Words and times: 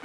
Hi, 0.00 0.04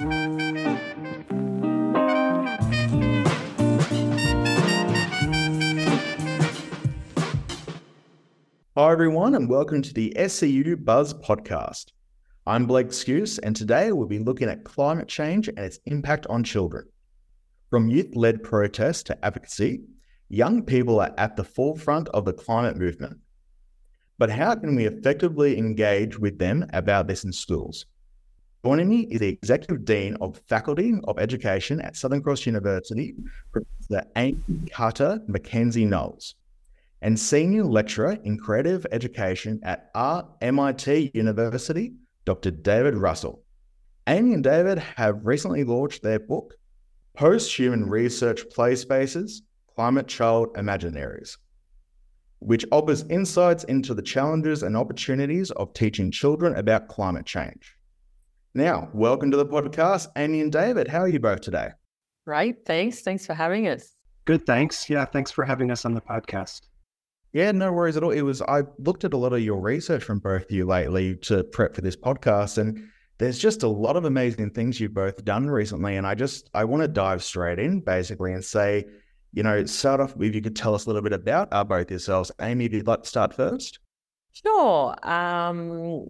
everyone, 8.76 9.36
and 9.36 9.48
welcome 9.48 9.82
to 9.82 9.94
the 9.94 10.12
SCU 10.16 10.84
Buzz 10.84 11.14
podcast. 11.14 11.92
I'm 12.44 12.66
Blake 12.66 12.88
Skuse, 12.88 13.38
and 13.40 13.54
today 13.54 13.92
we'll 13.92 14.08
be 14.08 14.18
looking 14.18 14.48
at 14.48 14.64
climate 14.64 15.06
change 15.06 15.46
and 15.46 15.60
its 15.60 15.78
impact 15.86 16.26
on 16.26 16.42
children. 16.42 16.88
From 17.70 17.88
youth 17.88 18.16
led 18.16 18.42
protest 18.42 19.06
to 19.06 19.24
advocacy, 19.24 19.84
young 20.28 20.64
people 20.64 20.98
are 20.98 21.14
at 21.16 21.36
the 21.36 21.44
forefront 21.44 22.08
of 22.08 22.24
the 22.24 22.32
climate 22.32 22.76
movement. 22.76 23.18
But 24.18 24.30
how 24.30 24.56
can 24.56 24.74
we 24.74 24.86
effectively 24.86 25.56
engage 25.56 26.18
with 26.18 26.40
them 26.40 26.66
about 26.72 27.06
this 27.06 27.22
in 27.22 27.32
schools? 27.32 27.86
Joining 28.64 28.88
me 28.88 29.00
is 29.10 29.20
the 29.20 29.28
Executive 29.28 29.84
Dean 29.84 30.16
of 30.22 30.40
Faculty 30.48 30.94
of 31.06 31.18
Education 31.18 31.82
at 31.82 31.96
Southern 31.96 32.22
Cross 32.22 32.46
University, 32.46 33.14
Professor 33.52 34.08
Amy 34.16 34.40
Cutter 34.70 35.20
Mackenzie 35.28 35.84
Knowles 35.84 36.36
and 37.02 37.20
Senior 37.20 37.64
Lecturer 37.64 38.16
in 38.24 38.38
Creative 38.38 38.86
Education 38.90 39.60
at 39.64 39.92
RMIT 39.92 41.14
University, 41.14 41.92
Dr. 42.24 42.52
David 42.52 42.94
Rousell. 42.94 43.40
Amy 44.06 44.32
and 44.32 44.42
David 44.42 44.78
have 44.78 45.26
recently 45.26 45.62
launched 45.62 46.02
their 46.02 46.18
book, 46.18 46.54
Post 47.12 47.54
Human 47.58 47.90
Research 47.90 48.48
Play 48.48 48.76
Spaces 48.76 49.42
Climate 49.74 50.08
Child 50.08 50.54
Imaginaries, 50.54 51.36
which 52.38 52.64
offers 52.72 53.04
insights 53.10 53.64
into 53.64 53.92
the 53.92 54.00
challenges 54.00 54.62
and 54.62 54.74
opportunities 54.74 55.50
of 55.50 55.74
teaching 55.74 56.10
children 56.10 56.56
about 56.56 56.88
climate 56.88 57.26
change. 57.26 57.76
Now, 58.56 58.88
welcome 58.92 59.32
to 59.32 59.36
the 59.36 59.46
podcast, 59.46 60.06
Amy 60.14 60.40
and 60.40 60.52
David. 60.52 60.86
How 60.86 61.00
are 61.00 61.08
you 61.08 61.18
both 61.18 61.40
today? 61.40 61.70
Great. 62.24 62.64
Thanks. 62.64 63.00
Thanks 63.00 63.26
for 63.26 63.34
having 63.34 63.66
us. 63.66 63.96
Good. 64.26 64.46
Thanks. 64.46 64.88
Yeah. 64.88 65.04
Thanks 65.06 65.32
for 65.32 65.44
having 65.44 65.72
us 65.72 65.84
on 65.84 65.92
the 65.92 66.00
podcast. 66.00 66.60
Yeah, 67.32 67.50
no 67.50 67.72
worries 67.72 67.96
at 67.96 68.04
all. 68.04 68.12
It 68.12 68.22
was 68.22 68.42
I 68.42 68.62
looked 68.78 69.02
at 69.02 69.12
a 69.12 69.16
lot 69.16 69.32
of 69.32 69.40
your 69.40 69.60
research 69.60 70.04
from 70.04 70.20
both 70.20 70.44
of 70.44 70.50
you 70.52 70.66
lately 70.66 71.16
to 71.22 71.42
prep 71.42 71.74
for 71.74 71.80
this 71.80 71.96
podcast, 71.96 72.58
and 72.58 72.88
there's 73.18 73.40
just 73.40 73.64
a 73.64 73.68
lot 73.68 73.96
of 73.96 74.04
amazing 74.04 74.50
things 74.50 74.78
you've 74.78 74.94
both 74.94 75.24
done 75.24 75.50
recently. 75.50 75.96
And 75.96 76.06
I 76.06 76.14
just 76.14 76.48
I 76.54 76.62
want 76.64 76.82
to 76.82 76.88
dive 76.88 77.24
straight 77.24 77.58
in 77.58 77.80
basically 77.80 78.34
and 78.34 78.44
say, 78.44 78.84
you 79.32 79.42
know, 79.42 79.66
start 79.66 80.00
off 80.00 80.14
if 80.16 80.32
you 80.32 80.40
could 80.40 80.54
tell 80.54 80.76
us 80.76 80.86
a 80.86 80.88
little 80.90 81.02
bit 81.02 81.12
about 81.12 81.48
uh, 81.50 81.64
both 81.64 81.90
yourselves. 81.90 82.30
Amy, 82.40 82.66
if 82.66 82.72
you'd 82.72 82.86
like 82.86 83.02
to 83.02 83.08
start 83.08 83.34
first. 83.34 83.80
Sure. 84.32 84.94
Um, 85.02 86.06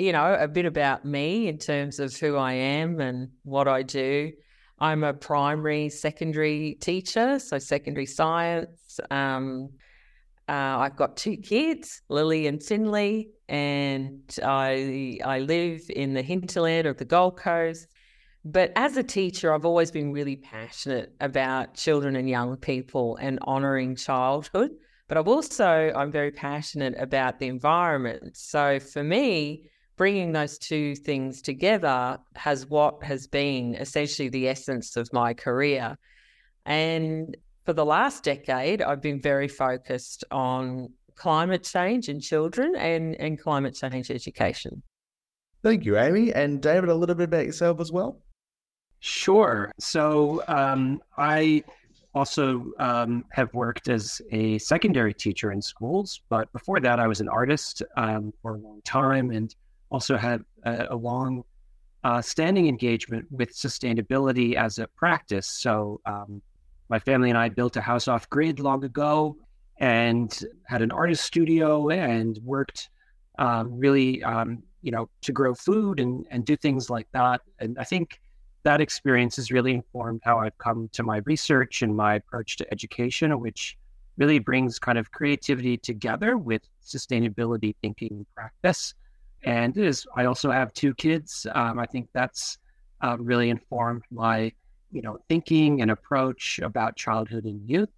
you 0.00 0.12
know, 0.12 0.34
a 0.34 0.48
bit 0.48 0.64
about 0.64 1.04
me 1.04 1.46
in 1.46 1.58
terms 1.58 2.00
of 2.00 2.16
who 2.16 2.36
I 2.36 2.52
am 2.54 3.00
and 3.00 3.28
what 3.42 3.68
I 3.68 3.82
do. 3.82 4.32
I'm 4.78 5.04
a 5.04 5.12
primary, 5.12 5.90
secondary 5.90 6.78
teacher, 6.80 7.38
so 7.38 7.58
secondary 7.58 8.06
science. 8.06 8.98
Um, 9.10 9.70
uh, 10.48 10.78
I've 10.78 10.96
got 10.96 11.16
two 11.16 11.36
kids, 11.36 12.02
Lily 12.08 12.46
and 12.46 12.62
Finley, 12.62 13.28
and 13.48 14.22
I 14.42 15.18
I 15.24 15.40
live 15.40 15.82
in 15.90 16.14
the 16.14 16.22
hinterland 16.22 16.86
of 16.86 16.96
the 16.96 17.04
Gold 17.04 17.36
Coast. 17.36 17.86
But 18.42 18.72
as 18.74 18.96
a 18.96 19.02
teacher, 19.02 19.52
I've 19.52 19.66
always 19.66 19.90
been 19.90 20.12
really 20.12 20.36
passionate 20.36 21.12
about 21.20 21.74
children 21.74 22.16
and 22.16 22.28
young 22.28 22.56
people 22.56 23.16
and 23.16 23.38
honouring 23.40 23.96
childhood. 23.96 24.70
But 25.08 25.18
I've 25.18 25.26
also 25.26 25.92
I'm 25.96 26.12
very 26.12 26.30
passionate 26.30 26.94
about 26.96 27.40
the 27.40 27.48
environment. 27.48 28.36
So 28.36 28.78
for 28.78 29.02
me, 29.02 29.68
bringing 30.00 30.32
those 30.32 30.56
two 30.56 30.94
things 30.96 31.42
together 31.42 32.18
has 32.34 32.66
what 32.70 33.04
has 33.04 33.26
been 33.26 33.74
essentially 33.74 34.30
the 34.30 34.48
essence 34.48 34.96
of 34.96 35.12
my 35.12 35.34
career. 35.34 35.94
And 36.64 37.36
for 37.66 37.74
the 37.74 37.84
last 37.84 38.24
decade, 38.24 38.80
I've 38.80 39.02
been 39.02 39.20
very 39.20 39.46
focused 39.46 40.24
on 40.30 40.94
climate 41.16 41.64
change 41.64 42.08
in 42.08 42.18
children 42.18 42.76
and, 42.76 43.14
and 43.16 43.38
climate 43.38 43.74
change 43.74 44.10
education. 44.10 44.82
Thank 45.62 45.84
you, 45.84 45.98
Amy. 45.98 46.32
And 46.32 46.62
David, 46.62 46.88
a 46.88 46.94
little 46.94 47.14
bit 47.14 47.24
about 47.24 47.44
yourself 47.44 47.78
as 47.78 47.92
well. 47.92 48.22
Sure. 49.00 49.70
So 49.78 50.42
um, 50.48 51.02
I 51.18 51.62
also 52.14 52.72
um, 52.78 53.26
have 53.32 53.52
worked 53.52 53.90
as 53.90 54.22
a 54.32 54.56
secondary 54.56 55.12
teacher 55.12 55.52
in 55.52 55.60
schools, 55.60 56.22
but 56.30 56.50
before 56.54 56.80
that, 56.80 56.98
I 56.98 57.06
was 57.06 57.20
an 57.20 57.28
artist 57.28 57.82
um, 57.98 58.32
for 58.40 58.54
a 58.54 58.58
long 58.58 58.80
time 58.82 59.30
and 59.30 59.54
also 59.90 60.16
had 60.16 60.42
a, 60.64 60.86
a 60.90 60.96
long 60.96 61.44
uh, 62.04 62.22
standing 62.22 62.68
engagement 62.68 63.26
with 63.30 63.54
sustainability 63.54 64.54
as 64.54 64.78
a 64.78 64.86
practice. 64.96 65.46
So 65.46 66.00
um, 66.06 66.40
my 66.88 66.98
family 66.98 67.28
and 67.30 67.38
I 67.38 67.48
built 67.48 67.76
a 67.76 67.80
house 67.80 68.08
off 68.08 68.28
grid 68.30 68.60
long 68.60 68.84
ago 68.84 69.36
and 69.78 70.38
had 70.64 70.82
an 70.82 70.90
artist 70.90 71.24
studio 71.24 71.88
and 71.90 72.38
worked 72.44 72.90
um, 73.38 73.78
really, 73.78 74.22
um, 74.22 74.62
you 74.82 74.90
know, 74.90 75.08
to 75.22 75.32
grow 75.32 75.54
food 75.54 76.00
and, 76.00 76.26
and 76.30 76.44
do 76.44 76.56
things 76.56 76.90
like 76.90 77.08
that. 77.12 77.40
And 77.58 77.78
I 77.78 77.84
think 77.84 78.20
that 78.62 78.80
experience 78.80 79.36
has 79.36 79.50
really 79.50 79.72
informed 79.72 80.20
how 80.22 80.38
I've 80.38 80.56
come 80.58 80.90
to 80.92 81.02
my 81.02 81.18
research 81.24 81.82
and 81.82 81.96
my 81.96 82.16
approach 82.16 82.56
to 82.58 82.70
education, 82.70 83.38
which 83.40 83.76
really 84.18 84.38
brings 84.38 84.78
kind 84.78 84.98
of 84.98 85.10
creativity 85.12 85.78
together 85.78 86.36
with 86.36 86.62
sustainability 86.84 87.74
thinking 87.80 88.26
practice. 88.34 88.94
And 89.42 89.76
is, 89.76 90.06
I 90.16 90.26
also 90.26 90.50
have 90.50 90.72
two 90.72 90.94
kids. 90.94 91.46
Um, 91.54 91.78
I 91.78 91.86
think 91.86 92.08
that's 92.12 92.58
uh, 93.02 93.16
really 93.18 93.50
informed 93.50 94.02
my 94.10 94.52
you 94.92 95.02
know, 95.02 95.18
thinking 95.28 95.82
and 95.82 95.90
approach 95.90 96.58
about 96.62 96.96
childhood 96.96 97.44
and 97.44 97.68
youth, 97.68 97.90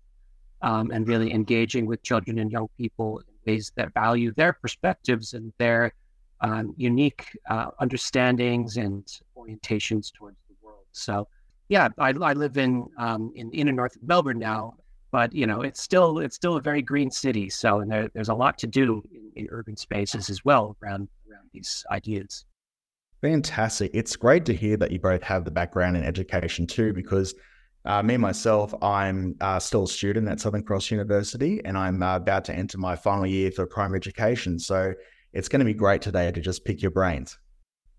um, 0.63 0.91
and 0.91 1.09
really 1.09 1.33
engaging 1.33 1.87
with 1.87 2.03
children 2.03 2.39
and 2.39 2.53
young 2.53 2.69
people 2.77 3.19
in 3.19 3.53
ways 3.53 3.73
that 3.77 3.93
value 3.95 4.33
their 4.35 4.53
perspectives 4.53 5.35
and 5.35 5.53
their 5.59 5.93
um, 6.41 6.75
unique 6.77 7.27
uh, 7.49 7.69
understandings 7.81 8.77
and 8.77 9.21
orientations 9.37 10.13
towards 10.13 10.37
the 10.49 10.55
world. 10.63 10.85
So, 10.93 11.29
yeah, 11.69 11.89
I, 11.99 12.11
I 12.11 12.33
live 12.35 12.59
in 12.59 12.87
um, 12.99 13.33
in 13.35 13.51
in 13.53 13.69
and 13.69 13.77
north 13.77 13.97
of 13.97 14.03
Melbourne 14.03 14.39
now, 14.39 14.75
but 15.11 15.33
you 15.33 15.47
know, 15.47 15.63
it's 15.63 15.81
still 15.81 16.19
it's 16.19 16.37
still 16.37 16.57
a 16.57 16.61
very 16.61 16.83
green 16.83 17.11
city. 17.11 17.49
So, 17.49 17.81
and 17.81 17.91
there, 17.91 18.11
there's 18.13 18.29
a 18.29 18.35
lot 18.35 18.59
to 18.59 18.67
do 18.67 19.03
in, 19.13 19.45
in 19.45 19.49
urban 19.51 19.77
spaces 19.77 20.29
as 20.29 20.45
well 20.45 20.77
around 20.83 21.09
these 21.53 21.85
ideas. 21.91 22.45
Fantastic. 23.21 23.93
It's 23.95 24.17
great 24.17 24.45
to 24.47 24.55
hear 24.55 24.77
that 24.79 24.91
you 24.91 24.99
both 24.99 25.23
have 25.23 25.45
the 25.45 25.51
background 25.51 25.97
in 25.97 26.03
education 26.03 26.67
too, 26.67 26.93
because 26.93 27.35
uh, 27.85 28.03
me 28.03 28.17
myself, 28.17 28.75
I'm 28.83 29.37
uh, 29.41 29.59
still 29.59 29.85
a 29.85 29.89
student 29.89 30.29
at 30.29 30.41
Southern 30.41 30.62
Cross 30.62 30.91
University 30.91 31.61
and 31.65 31.77
I'm 31.77 32.03
uh, 32.03 32.17
about 32.17 32.45
to 32.47 32.55
enter 32.55 32.79
my 32.79 32.97
final 32.97 33.27
year 33.27 33.51
for 33.51 33.67
primary 33.67 33.99
education. 33.99 34.59
So 34.59 34.93
it's 35.33 35.49
going 35.49 35.61
to 35.61 35.65
be 35.65 35.75
great 35.75 36.03
today 36.03 36.31
to 36.31 36.41
just 36.41 36.65
pick 36.65 36.83
your 36.83 36.91
brains. 36.91 37.39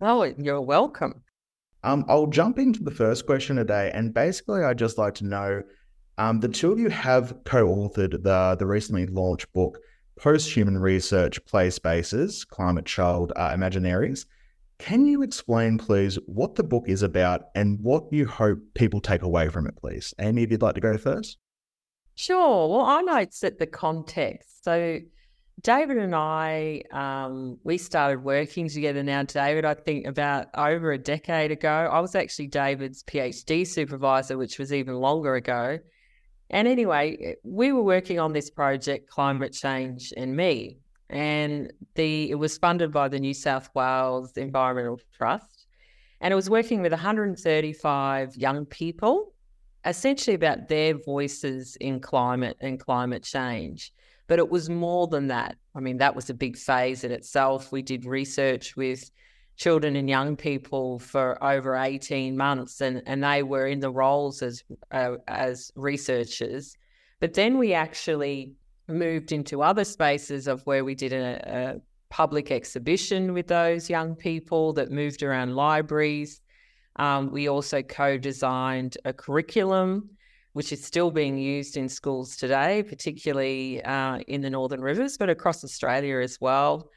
Oh, 0.02 0.24
you're 0.38 0.62
welcome. 0.62 1.22
Um, 1.84 2.06
I'll 2.08 2.28
jump 2.28 2.60
into 2.60 2.84
the 2.84 2.92
first 2.92 3.26
question 3.26 3.58
today. 3.58 3.92
And 3.94 4.14
basically, 4.14 4.64
I'd 4.64 4.78
just 4.78 4.98
like 4.98 5.16
to 5.16 5.26
know 5.26 5.64
um, 6.18 6.40
the 6.40 6.48
two 6.48 6.72
of 6.72 6.80
you 6.80 6.90
have 6.90 7.36
co 7.44 7.68
authored 7.68 8.24
the, 8.24 8.56
the 8.58 8.66
recently 8.66 9.08
launched 9.08 9.52
book, 9.54 9.80
Post 10.16 10.54
Human 10.54 10.78
Research 10.78 11.44
Play 11.46 11.70
Spaces 11.70 12.46
Climate 12.46 12.86
Child 12.86 13.34
uh, 13.36 13.52
Imaginaries. 13.52 14.26
Can 14.80 15.06
you 15.06 15.22
explain, 15.22 15.78
please, 15.78 16.18
what 16.26 16.56
the 16.56 16.64
book 16.64 16.86
is 16.88 17.04
about 17.04 17.44
and 17.56 17.80
what 17.82 18.12
you 18.12 18.28
hope 18.28 18.60
people 18.74 19.02
take 19.02 19.22
away 19.22 19.50
from 19.50 19.68
it, 19.68 19.76
please? 19.76 20.14
Amy, 20.20 20.44
if 20.44 20.52
you'd 20.52 20.62
like 20.62 20.76
to 20.76 20.82
go 20.82 20.98
first. 20.98 21.38
Sure. 22.16 22.70
Well, 22.70 22.86
I 22.86 23.02
might 23.02 23.34
set 23.34 23.60
the 23.60 23.68
context. 23.68 24.64
So, 24.64 25.00
David 25.62 25.98
and 25.98 26.16
I, 26.16 26.84
um, 26.92 27.60
we 27.64 27.78
started 27.78 28.24
working 28.24 28.68
together 28.68 29.04
now, 29.04 29.24
David, 29.24 29.66
I 29.66 29.76
think 29.76 30.08
about 30.08 30.48
over 30.56 30.92
a 30.92 30.98
decade 30.98 31.52
ago. 31.52 31.70
I 31.70 32.00
was 32.00 32.16
actually 32.16 32.48
David's 32.48 33.04
PhD 33.04 33.66
supervisor, 33.66 34.38
which 34.38 34.60
was 34.60 34.74
even 34.74 34.96
longer 34.96 35.36
ago. 35.36 35.80
And 36.50 36.68
anyway, 36.68 37.36
we 37.44 37.72
were 37.72 37.84
working 37.84 38.20
on 38.20 38.34
this 38.34 38.50
project, 38.50 39.10
Climate 39.10 39.54
Change 39.54 40.14
and 40.16 40.36
Me 40.36 40.78
and 41.14 41.72
the 41.94 42.32
it 42.32 42.36
was 42.36 42.58
funded 42.58 42.92
by 42.92 43.08
the 43.08 43.20
New 43.20 43.36
South 43.36 43.70
Wales 43.76 44.36
Environmental 44.36 45.00
Trust, 45.16 45.68
and 46.22 46.32
it 46.32 46.36
was 46.36 46.50
working 46.50 46.82
with 46.82 46.92
135 46.92 48.36
young 48.36 48.66
people, 48.66 49.34
essentially 49.86 50.34
about 50.34 50.68
their 50.68 50.96
voices 50.96 51.76
in 51.78 52.00
climate 52.00 52.58
and 52.62 52.80
climate 52.80 53.24
change. 53.24 53.94
But 54.28 54.40
it 54.40 54.50
was 54.50 54.70
more 54.70 55.08
than 55.08 55.28
that. 55.28 55.58
I 55.76 55.82
mean, 55.82 55.98
that 55.98 56.16
was 56.16 56.30
a 56.30 56.34
big 56.34 56.58
phase 56.58 57.04
in 57.04 57.12
itself. 57.12 57.72
We 57.72 57.82
did 57.82 58.06
research 58.06 58.76
with 58.76 59.12
children 59.56 59.96
and 59.96 60.10
young 60.10 60.36
people 60.36 61.00
for 61.00 61.42
over 61.44 61.76
18 61.76 62.36
months, 62.36 62.82
and, 62.82 63.02
and 63.06 63.24
they 63.24 63.44
were 63.44 63.68
in 63.68 63.80
the 63.80 63.92
roles 63.92 64.42
as 64.42 64.64
uh, 64.92 65.16
as 65.28 65.72
researchers. 65.76 66.76
But 67.20 67.34
then 67.34 67.58
we 67.58 67.74
actually 67.74 68.54
moved 68.88 69.32
into 69.32 69.62
other 69.62 69.86
spaces 69.86 70.48
of 70.48 70.66
where 70.66 70.84
we 70.84 70.96
did 70.96 71.14
a, 71.14 71.42
a 71.46 71.82
public 72.10 72.52
exhibition 72.52 73.34
with 73.34 73.48
those 73.48 73.90
young 73.90 74.16
people 74.16 74.74
that 74.74 74.92
moved 74.92 75.24
around 75.24 75.56
libraries. 75.56 76.42
Um, 76.98 77.32
we 77.32 77.48
also 77.48 77.82
co 77.82 78.18
designed 78.18 78.98
a 79.06 79.14
curriculum, 79.14 80.10
which 80.54 80.72
is 80.72 80.84
still 80.84 81.12
being 81.12 81.38
used 81.38 81.78
in 81.78 81.90
schools 81.90 82.36
today, 82.36 82.84
particularly 82.84 83.84
uh, 83.84 84.20
in 84.28 84.42
the 84.42 84.50
Northern 84.50 84.82
Rivers, 84.82 85.18
but 85.18 85.30
across 85.30 85.64
Australia 85.64 86.18
as 86.20 86.40
well, 86.42 86.90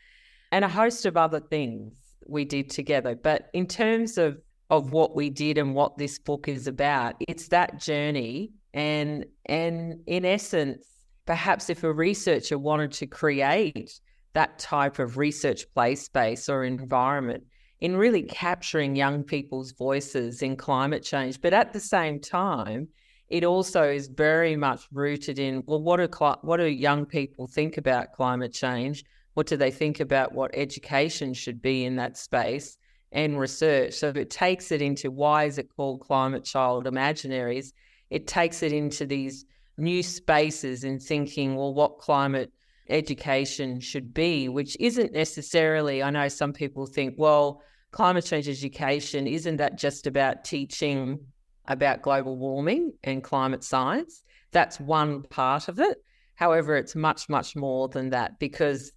and 0.53 0.65
a 0.65 0.69
host 0.69 1.07
of 1.07 1.17
other 1.17 1.41
things 1.41 2.06
we 2.29 2.45
did 2.45 2.71
together. 2.71 3.15
But 3.15 3.51
in 3.53 3.67
terms 3.67 4.19
of, 4.19 4.39
of 4.71 4.93
what 4.93 5.15
we 5.15 5.31
did 5.31 5.59
and 5.59 5.75
what 5.75 5.97
this 5.97 6.19
book 6.19 6.49
is 6.49 6.67
about, 6.67 7.15
it's 7.29 7.49
that 7.49 7.81
journey. 7.81 8.53
And, 8.75 9.27
and 9.47 10.01
in 10.07 10.25
essence, 10.25 10.87
perhaps 11.25 11.71
if 11.71 11.83
a 11.85 11.93
researcher 11.93 12.59
wanted 12.59 12.93
to 12.93 13.07
create 13.07 14.01
that 14.35 14.59
type 14.59 14.99
of 14.99 15.17
research 15.17 15.65
play 15.75 15.95
space 15.95 16.49
or 16.49 16.65
environment, 16.65 17.45
in 17.81 17.97
really 17.97 18.23
capturing 18.23 18.97
young 18.97 19.23
people's 19.23 19.73
voices 19.73 20.43
in 20.43 20.57
climate 20.57 21.03
change. 21.03 21.41
But 21.41 21.53
at 21.53 21.73
the 21.73 21.81
same 21.81 22.21
time, 22.21 22.89
it 23.29 23.45
also 23.45 23.83
is 23.83 24.09
very 24.09 24.57
much 24.57 24.87
rooted 24.93 25.39
in 25.39 25.63
well, 25.67 25.83
what 25.83 25.97
do 25.99 26.09
what 26.43 26.59
do 26.59 26.67
young 26.67 27.05
people 27.07 27.47
think 27.47 27.77
about 27.77 28.13
climate 28.13 28.53
change? 28.53 29.05
What 29.37 29.47
do 29.47 29.59
they 29.59 29.71
think 29.71 30.01
about 30.01 30.33
what 30.33 30.51
education 30.55 31.35
should 31.35 31.61
be 31.61 31.85
in 31.85 31.97
that 31.97 32.17
space 32.17 32.79
and 33.13 33.39
research? 33.39 33.93
So 33.93 34.09
it 34.09 34.31
takes 34.31 34.73
it 34.73 34.81
into 34.81 35.11
why 35.11 35.45
is 35.45 35.59
it 35.59 35.69
called 35.77 36.01
climate 36.01 36.43
child 36.43 36.87
imaginaries? 36.87 37.75
It 38.09 38.27
takes 38.27 38.63
it 38.63 38.73
into 38.73 39.05
these 39.05 39.45
new 39.77 40.03
spaces 40.03 40.85
in 40.85 40.99
thinking, 40.99 41.55
well, 41.55 41.75
what 41.75 41.99
climate 41.99 42.51
education 42.89 43.79
should 43.79 44.15
be, 44.15 44.49
which 44.49 44.75
isn't 44.81 45.13
necessarily, 45.13 46.03
I 46.03 46.09
know 46.09 46.29
some 46.29 46.55
people 46.55 46.87
think, 46.87 47.17
well, 47.19 47.61
climate 47.91 48.25
change 48.25 48.49
education, 48.49 49.27
isn't 49.27 49.57
that 49.57 49.77
just 49.77 50.07
about 50.07 50.45
teaching 50.45 51.19
about 51.67 52.01
global 52.01 52.39
warming 52.39 52.95
and 53.05 53.23
climate 53.23 53.65
science? 53.65 54.23
That's 54.53 54.81
one 54.81 55.25
part 55.25 55.69
of 55.69 55.79
it. 55.79 55.99
However, 56.37 56.75
it's 56.75 56.97
much, 56.97 57.29
much 57.29 57.55
more 57.55 57.89
than 57.89 58.09
that 58.11 58.39
because 58.39 58.93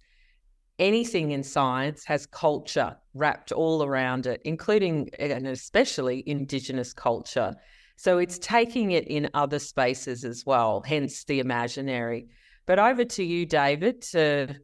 anything 0.80 1.30
in 1.30 1.44
science 1.44 2.04
has 2.04 2.26
culture 2.26 2.96
wrapped 3.14 3.52
all 3.52 3.84
around 3.84 4.26
it, 4.26 4.40
including 4.44 5.10
and 5.18 5.46
especially 5.46 6.24
Indigenous 6.26 6.92
culture. 6.92 7.54
So 7.96 8.18
it's 8.18 8.38
taking 8.38 8.92
it 8.92 9.06
in 9.06 9.28
other 9.34 9.58
spaces 9.58 10.24
as 10.24 10.44
well, 10.46 10.82
hence 10.86 11.24
the 11.24 11.38
imaginary. 11.38 12.28
But 12.66 12.78
over 12.78 13.04
to 13.04 13.22
you, 13.22 13.46
David, 13.46 14.02
to 14.12 14.56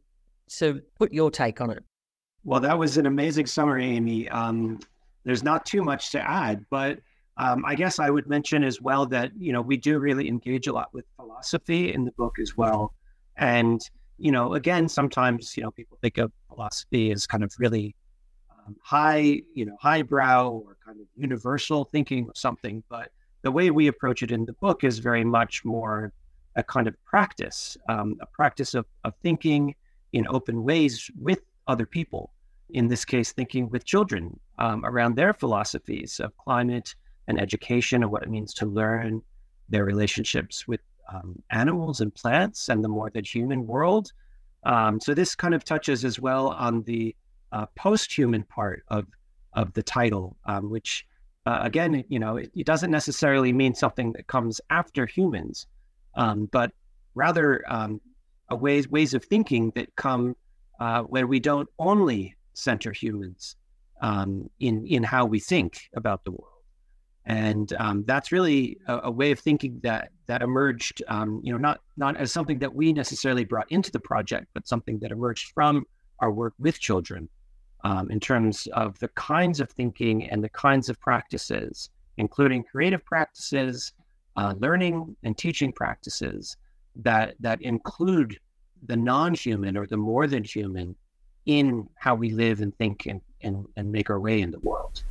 to 0.57 0.81
put 0.97 1.13
your 1.13 1.29
take 1.29 1.61
on 1.61 1.69
it. 1.69 1.83
Well, 2.43 2.61
that 2.61 2.77
was 2.77 2.97
an 2.97 3.05
amazing 3.05 3.45
summary, 3.45 3.85
Amy. 3.85 4.29
Um, 4.29 4.79
there's 5.23 5.43
not 5.43 5.65
too 5.65 5.83
much 5.83 6.11
to 6.11 6.21
add, 6.21 6.65
but 6.69 6.99
um, 7.35 7.65
I 7.65 7.75
guess 7.75 7.99
I 7.99 8.09
would 8.09 8.27
mention 8.27 8.63
as 8.63 8.81
well 8.81 9.05
that 9.07 9.31
you 9.37 9.53
know 9.53 9.61
we 9.61 9.77
do 9.77 9.99
really 9.99 10.27
engage 10.27 10.67
a 10.67 10.73
lot 10.73 10.89
with 10.93 11.05
philosophy 11.15 11.93
in 11.93 12.05
the 12.05 12.11
book 12.13 12.39
as 12.41 12.57
well, 12.57 12.93
and 13.35 13.81
you 14.17 14.31
know 14.31 14.53
again 14.53 14.87
sometimes 14.89 15.55
you 15.55 15.63
know 15.63 15.71
people 15.71 15.97
think 16.01 16.17
of 16.17 16.31
philosophy 16.49 17.11
as 17.11 17.27
kind 17.27 17.43
of 17.43 17.53
really 17.59 17.95
um, 18.51 18.75
high 18.81 19.41
you 19.53 19.65
know 19.65 19.77
highbrow 19.79 20.49
or 20.49 20.77
kind 20.85 20.99
of 20.99 21.07
universal 21.15 21.85
thinking 21.85 22.25
or 22.25 22.33
something, 22.35 22.83
but 22.89 23.11
the 23.43 23.51
way 23.51 23.69
we 23.71 23.87
approach 23.87 24.23
it 24.23 24.31
in 24.31 24.45
the 24.45 24.53
book 24.53 24.83
is 24.83 24.99
very 24.99 25.23
much 25.23 25.63
more 25.63 26.11
a 26.55 26.63
kind 26.63 26.87
of 26.87 26.95
practice, 27.05 27.77
um, 27.87 28.17
a 28.19 28.25
practice 28.25 28.73
of, 28.73 28.85
of 29.03 29.13
thinking 29.21 29.75
in 30.13 30.25
open 30.27 30.63
ways 30.63 31.09
with 31.19 31.39
other 31.67 31.85
people. 31.85 32.31
In 32.71 32.87
this 32.87 33.05
case, 33.05 33.31
thinking 33.31 33.69
with 33.69 33.85
children 33.85 34.39
um, 34.57 34.83
around 34.85 35.15
their 35.15 35.33
philosophies 35.33 36.19
of 36.19 36.35
climate 36.37 36.95
and 37.27 37.39
education 37.39 38.03
and 38.03 38.11
what 38.11 38.23
it 38.23 38.29
means 38.29 38.53
to 38.55 38.65
learn 38.65 39.21
their 39.69 39.85
relationships 39.85 40.67
with 40.67 40.81
um, 41.13 41.41
animals 41.51 42.01
and 42.01 42.13
plants 42.13 42.69
and 42.69 42.83
the 42.83 42.89
more 42.89 43.09
than 43.09 43.23
human 43.23 43.65
world. 43.65 44.11
Um, 44.63 44.99
so 44.99 45.13
this 45.13 45.35
kind 45.35 45.53
of 45.53 45.63
touches 45.63 46.03
as 46.03 46.19
well 46.19 46.49
on 46.49 46.83
the 46.83 47.15
uh, 47.51 47.65
post-human 47.75 48.43
part 48.43 48.83
of 48.89 49.05
of 49.53 49.73
the 49.73 49.81
title, 49.81 50.37
um, 50.45 50.69
which 50.69 51.05
uh, 51.45 51.59
again, 51.61 52.03
you 52.09 52.19
know, 52.19 52.37
it, 52.37 52.51
it, 52.53 52.65
doesn't 52.65 52.91
necessarily 52.91 53.53
mean 53.53 53.73
something 53.73 54.11
that 54.11 54.27
comes 54.27 54.59
after 54.69 55.05
humans 55.05 55.65
um, 56.17 56.49
but 56.51 56.71
rather 57.15 57.63
um, 57.71 58.01
ways 58.51 58.89
ways 58.89 59.13
of 59.13 59.23
thinking 59.23 59.71
that 59.75 59.95
come 59.95 60.35
uh, 60.79 61.03
where 61.03 61.27
we 61.27 61.39
don't 61.39 61.69
only 61.79 62.35
center 62.53 62.91
humans 62.91 63.55
um, 64.01 64.49
in 64.59 64.85
in 64.87 65.03
how 65.03 65.25
we 65.25 65.39
think 65.39 65.89
about 65.95 66.25
the 66.25 66.31
world, 66.31 66.56
and 67.27 67.73
um, 67.73 68.05
that's 68.07 68.31
really 68.31 68.77
a, 68.87 69.01
a, 69.03 69.11
way 69.11 69.31
of 69.31 69.39
thinking 69.39 69.81
that 69.83 70.11
that 70.27 70.41
emerged, 70.41 71.03
um, 71.09 71.41
you 71.43 71.51
know, 71.51 71.57
not 71.57 71.81
not 71.97 72.15
as 72.15 72.31
something 72.31 72.57
that 72.59 72.73
we 72.73 72.93
necessarily 72.93 73.43
brought 73.43 73.69
into 73.69 73.91
the 73.91 73.99
project, 73.99 74.47
but 74.53 74.65
something 74.65 74.97
that 74.99 75.11
emerged 75.11 75.51
from 75.53 75.85
our 76.19 76.31
work 76.31 76.53
with 76.57 76.79
children. 76.79 77.29
Um, 77.83 78.09
in 78.09 78.19
terms 78.19 78.67
of 78.73 78.97
the 78.99 79.09
kinds 79.09 79.59
of 79.59 79.69
thinking 79.69 80.27
and 80.29 80.43
the 80.43 80.49
kinds 80.49 80.89
of 80.89 80.99
practices, 80.99 81.89
including 82.17 82.63
creative 82.63 83.05
practices, 83.05 83.93
uh, 84.35 84.55
learning 84.57 85.15
and 85.23 85.37
teaching 85.37 85.71
practices 85.71 86.57
that 86.95 87.35
that 87.41 87.61
include 87.61 88.39
the 88.85 88.95
non-human 88.95 89.75
or 89.77 89.85
the 89.85 89.97
more 89.97 90.27
than 90.27 90.43
human 90.43 90.95
in 91.45 91.87
how 91.97 92.15
we 92.15 92.31
live 92.31 92.61
and 92.61 92.75
think 92.77 93.05
and, 93.05 93.21
and, 93.41 93.65
and 93.75 93.91
make 93.91 94.09
our 94.09 94.19
way 94.19 94.41
in 94.41 94.51
the 94.51 94.59
world. 94.59 95.03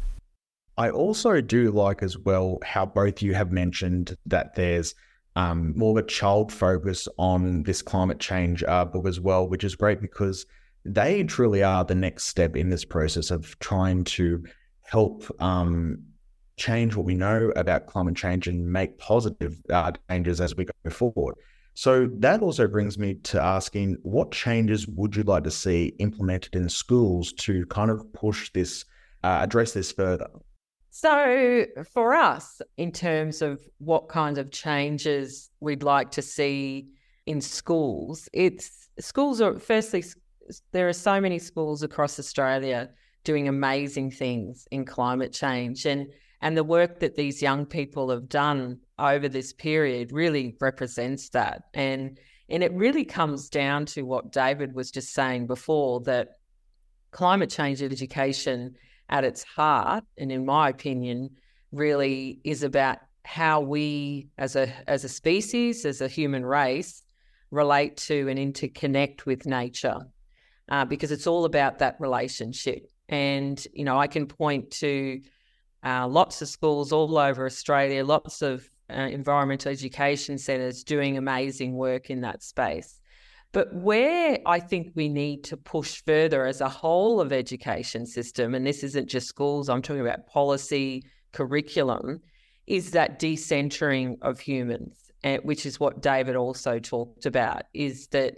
I 0.79 0.91
also 0.91 1.41
do 1.41 1.71
like 1.71 2.03
as 2.03 2.19
well 2.19 2.59
how 2.63 2.85
both 2.85 3.23
you 3.23 3.35
have 3.35 3.51
mentioned 3.51 4.17
that 4.27 4.55
there's 4.55 4.95
um, 5.35 5.73
more 5.77 5.99
of 5.99 6.05
a 6.05 6.09
child 6.09 6.53
focus 6.53 7.09
on 7.19 7.63
this 7.63 7.83
climate 7.83 8.19
change 8.19 8.63
uh, 8.65 8.85
book 8.85 9.07
as 9.07 9.21
well, 9.21 9.49
which 9.49 9.65
is 9.65 9.75
great 9.75 10.01
because 10.01 10.47
they 10.85 11.23
truly 11.25 11.63
are 11.63 11.85
the 11.85 11.95
next 11.95 12.25
step 12.25 12.57
in 12.57 12.69
this 12.69 12.85
process 12.85 13.31
of 13.31 13.59
trying 13.59 14.05
to 14.05 14.45
help 14.83 15.25
um, 15.41 15.99
change 16.57 16.95
what 16.95 17.07
we 17.07 17.15
know 17.15 17.53
about 17.57 17.87
climate 17.87 18.17
change 18.17 18.47
and 18.47 18.71
make 18.71 18.99
positive 18.99 19.61
uh, 19.71 19.93
changes 20.11 20.41
as 20.41 20.57
we 20.57 20.65
go 20.65 20.91
forward. 20.91 21.35
So 21.75 22.09
that 22.19 22.41
also 22.41 22.67
brings 22.67 22.99
me 22.99 23.15
to 23.25 23.43
asking 23.43 23.99
what 24.03 24.31
changes 24.31 24.87
would 24.89 25.15
you 25.17 25.23
like 25.23 25.45
to 25.45 25.51
see 25.51 25.93
implemented 25.99 26.57
in 26.57 26.69
schools 26.69 27.33
to 27.35 27.67
kind 27.67 27.91
of 27.91 28.11
push 28.15 28.51
this, 28.53 28.85
uh, 29.23 29.41
address 29.43 29.73
this 29.73 29.93
further? 29.93 30.29
So, 30.99 31.67
for 31.93 32.15
us, 32.15 32.63
in 32.79 32.91
terms 32.91 33.43
of 33.43 33.63
what 33.77 34.09
kind 34.09 34.39
of 34.39 34.51
changes 34.51 35.51
we'd 35.61 35.83
like 35.83 36.11
to 36.13 36.23
see 36.23 36.89
in 37.27 37.43
schools, 37.43 38.31
it's 38.33 38.89
schools 38.99 39.43
are 39.43 39.59
firstly, 39.59 40.03
there 40.73 40.89
are 40.89 40.95
so 40.95 41.21
many 41.21 41.39
schools 41.39 41.83
across 41.83 42.19
Australia 42.19 42.89
doing 43.25 43.47
amazing 43.47 44.11
things 44.11 44.67
in 44.71 44.87
climate 44.87 45.35
change. 45.35 45.85
And 45.85 46.07
and 46.41 46.57
the 46.57 46.65
work 46.65 47.01
that 47.01 47.15
these 47.15 47.43
young 47.43 47.67
people 47.67 48.09
have 48.09 48.31
done 48.31 48.81
over 48.99 49.29
this 49.29 49.53
period 49.53 50.13
really 50.13 50.57
represents 50.63 51.29
that. 51.29 51.65
And 51.75 52.19
and 52.49 52.63
it 52.63 52.73
really 52.73 53.05
comes 53.05 53.51
down 53.51 53.85
to 53.87 54.05
what 54.05 54.33
David 54.33 54.75
was 54.75 54.91
just 54.91 55.13
saying 55.13 55.47
before 55.47 56.01
that 56.05 56.39
climate 57.11 57.51
change 57.51 57.83
education 57.83 58.77
at 59.09 59.25
its 59.25 59.43
heart, 59.43 60.05
and 60.19 60.31
in 60.33 60.45
my 60.45 60.69
opinion, 60.69 61.31
really 61.73 62.41
is 62.45 62.63
about 62.63 62.99
how 63.25 63.61
we 63.61 64.29
as 64.39 64.57
a 64.57 64.73
as 64.89 65.05
a 65.05 65.09
species, 65.09 65.85
as 65.85 66.01
a 66.01 66.09
human 66.09 66.45
race, 66.45 67.03
relate 67.51 67.97
to 67.97 68.29
and 68.29 68.39
interconnect 68.39 69.27
with 69.27 69.47
nature. 69.47 69.99
Uh, 70.69 70.85
because 70.85 71.13
it's 71.13 71.29
all 71.29 71.45
about 71.45 71.79
that 71.79 71.95
relationship. 72.01 72.91
And, 73.09 73.65
you 73.73 73.85
know, 73.85 73.97
I 74.01 74.09
can 74.09 74.27
point 74.27 74.73
to 74.73 75.21
uh, 75.85 76.09
lots 76.09 76.43
of 76.43 76.49
schools 76.49 76.91
all 76.91 77.17
over 77.17 77.47
Australia, 77.47 78.05
lots 78.05 78.43
of 78.43 78.69
uh, 78.91 78.95
environmental 78.95 79.71
education 79.71 80.39
centres 80.39 80.83
doing 80.83 81.17
amazing 81.17 81.77
work 81.77 82.11
in 82.11 82.23
that 82.23 82.43
space. 82.43 83.01
But 83.57 83.73
where 83.73 84.39
I 84.45 84.61
think 84.61 84.93
we 84.95 85.09
need 85.09 85.43
to 85.45 85.57
push 85.57 86.03
further 86.05 86.45
as 86.45 86.61
a 86.61 86.69
whole 86.69 87.23
of 87.23 87.33
education 87.33 88.05
system, 88.05 88.55
and 88.55 88.67
this 88.67 88.85
isn't 88.85 89.09
just 89.09 89.29
schools, 89.29 89.71
I'm 89.71 89.81
talking 89.81 90.03
about 90.03 90.27
policy, 90.27 91.07
curriculum, 91.33 92.21
is 92.67 92.91
that 92.91 93.19
decentering 93.19 94.19
of 94.21 94.41
humans, 94.41 95.11
eh, 95.25 95.39
which 95.43 95.65
is 95.65 95.81
what 95.81 96.03
David 96.03 96.37
also 96.37 96.79
talked 96.79 97.25
about, 97.25 97.63
is 97.73 98.09
that 98.09 98.35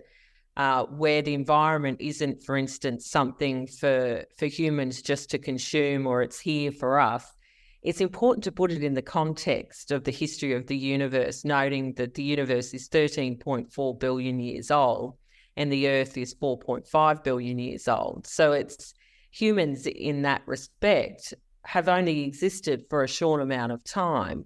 uh, 0.56 0.84
where 0.84 1.20
the 1.20 1.34
environment 1.34 2.00
isn't, 2.00 2.44
for 2.44 2.56
instance, 2.56 3.10
something 3.10 3.66
for 3.66 4.24
for 4.36 4.46
humans 4.46 5.02
just 5.02 5.30
to 5.30 5.38
consume 5.40 6.06
or 6.06 6.22
it's 6.22 6.38
here 6.38 6.70
for 6.70 7.00
us, 7.00 7.36
it's 7.82 8.00
important 8.00 8.44
to 8.44 8.52
put 8.52 8.72
it 8.72 8.82
in 8.82 8.94
the 8.94 9.02
context 9.02 9.90
of 9.92 10.04
the 10.04 10.10
history 10.10 10.52
of 10.52 10.66
the 10.66 10.76
universe, 10.76 11.44
noting 11.44 11.94
that 11.94 12.14
the 12.14 12.22
universe 12.22 12.74
is 12.74 12.88
13.4 12.88 14.00
billion 14.00 14.40
years 14.40 14.70
old 14.70 15.16
and 15.56 15.72
the 15.72 15.88
Earth 15.88 16.16
is 16.16 16.34
4.5 16.34 17.24
billion 17.24 17.58
years 17.58 17.88
old. 17.88 18.26
So 18.26 18.52
it's 18.52 18.94
humans 19.30 19.86
in 19.86 20.22
that 20.22 20.42
respect 20.46 21.34
have 21.64 21.88
only 21.88 22.24
existed 22.24 22.84
for 22.88 23.04
a 23.04 23.08
short 23.08 23.42
amount 23.42 23.72
of 23.72 23.84
time. 23.84 24.44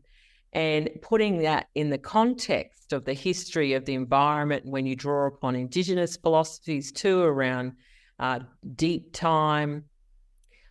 And 0.53 0.91
putting 1.01 1.39
that 1.43 1.69
in 1.75 1.89
the 1.89 1.99
context 1.99 2.93
of 2.93 3.05
the 3.05 3.15
history 3.15 3.73
of 3.73 3.87
the 3.87 3.95
environment, 3.95 4.67
when 4.67 4.85
you 4.85 4.95
draw 4.95 5.27
upon 5.27 5.57
Indigenous 5.57 6.17
philosophies 6.17 6.93
too 6.93 7.23
around 7.23 7.73
uh, 8.19 8.41
deep 8.75 9.12
time, 9.15 9.85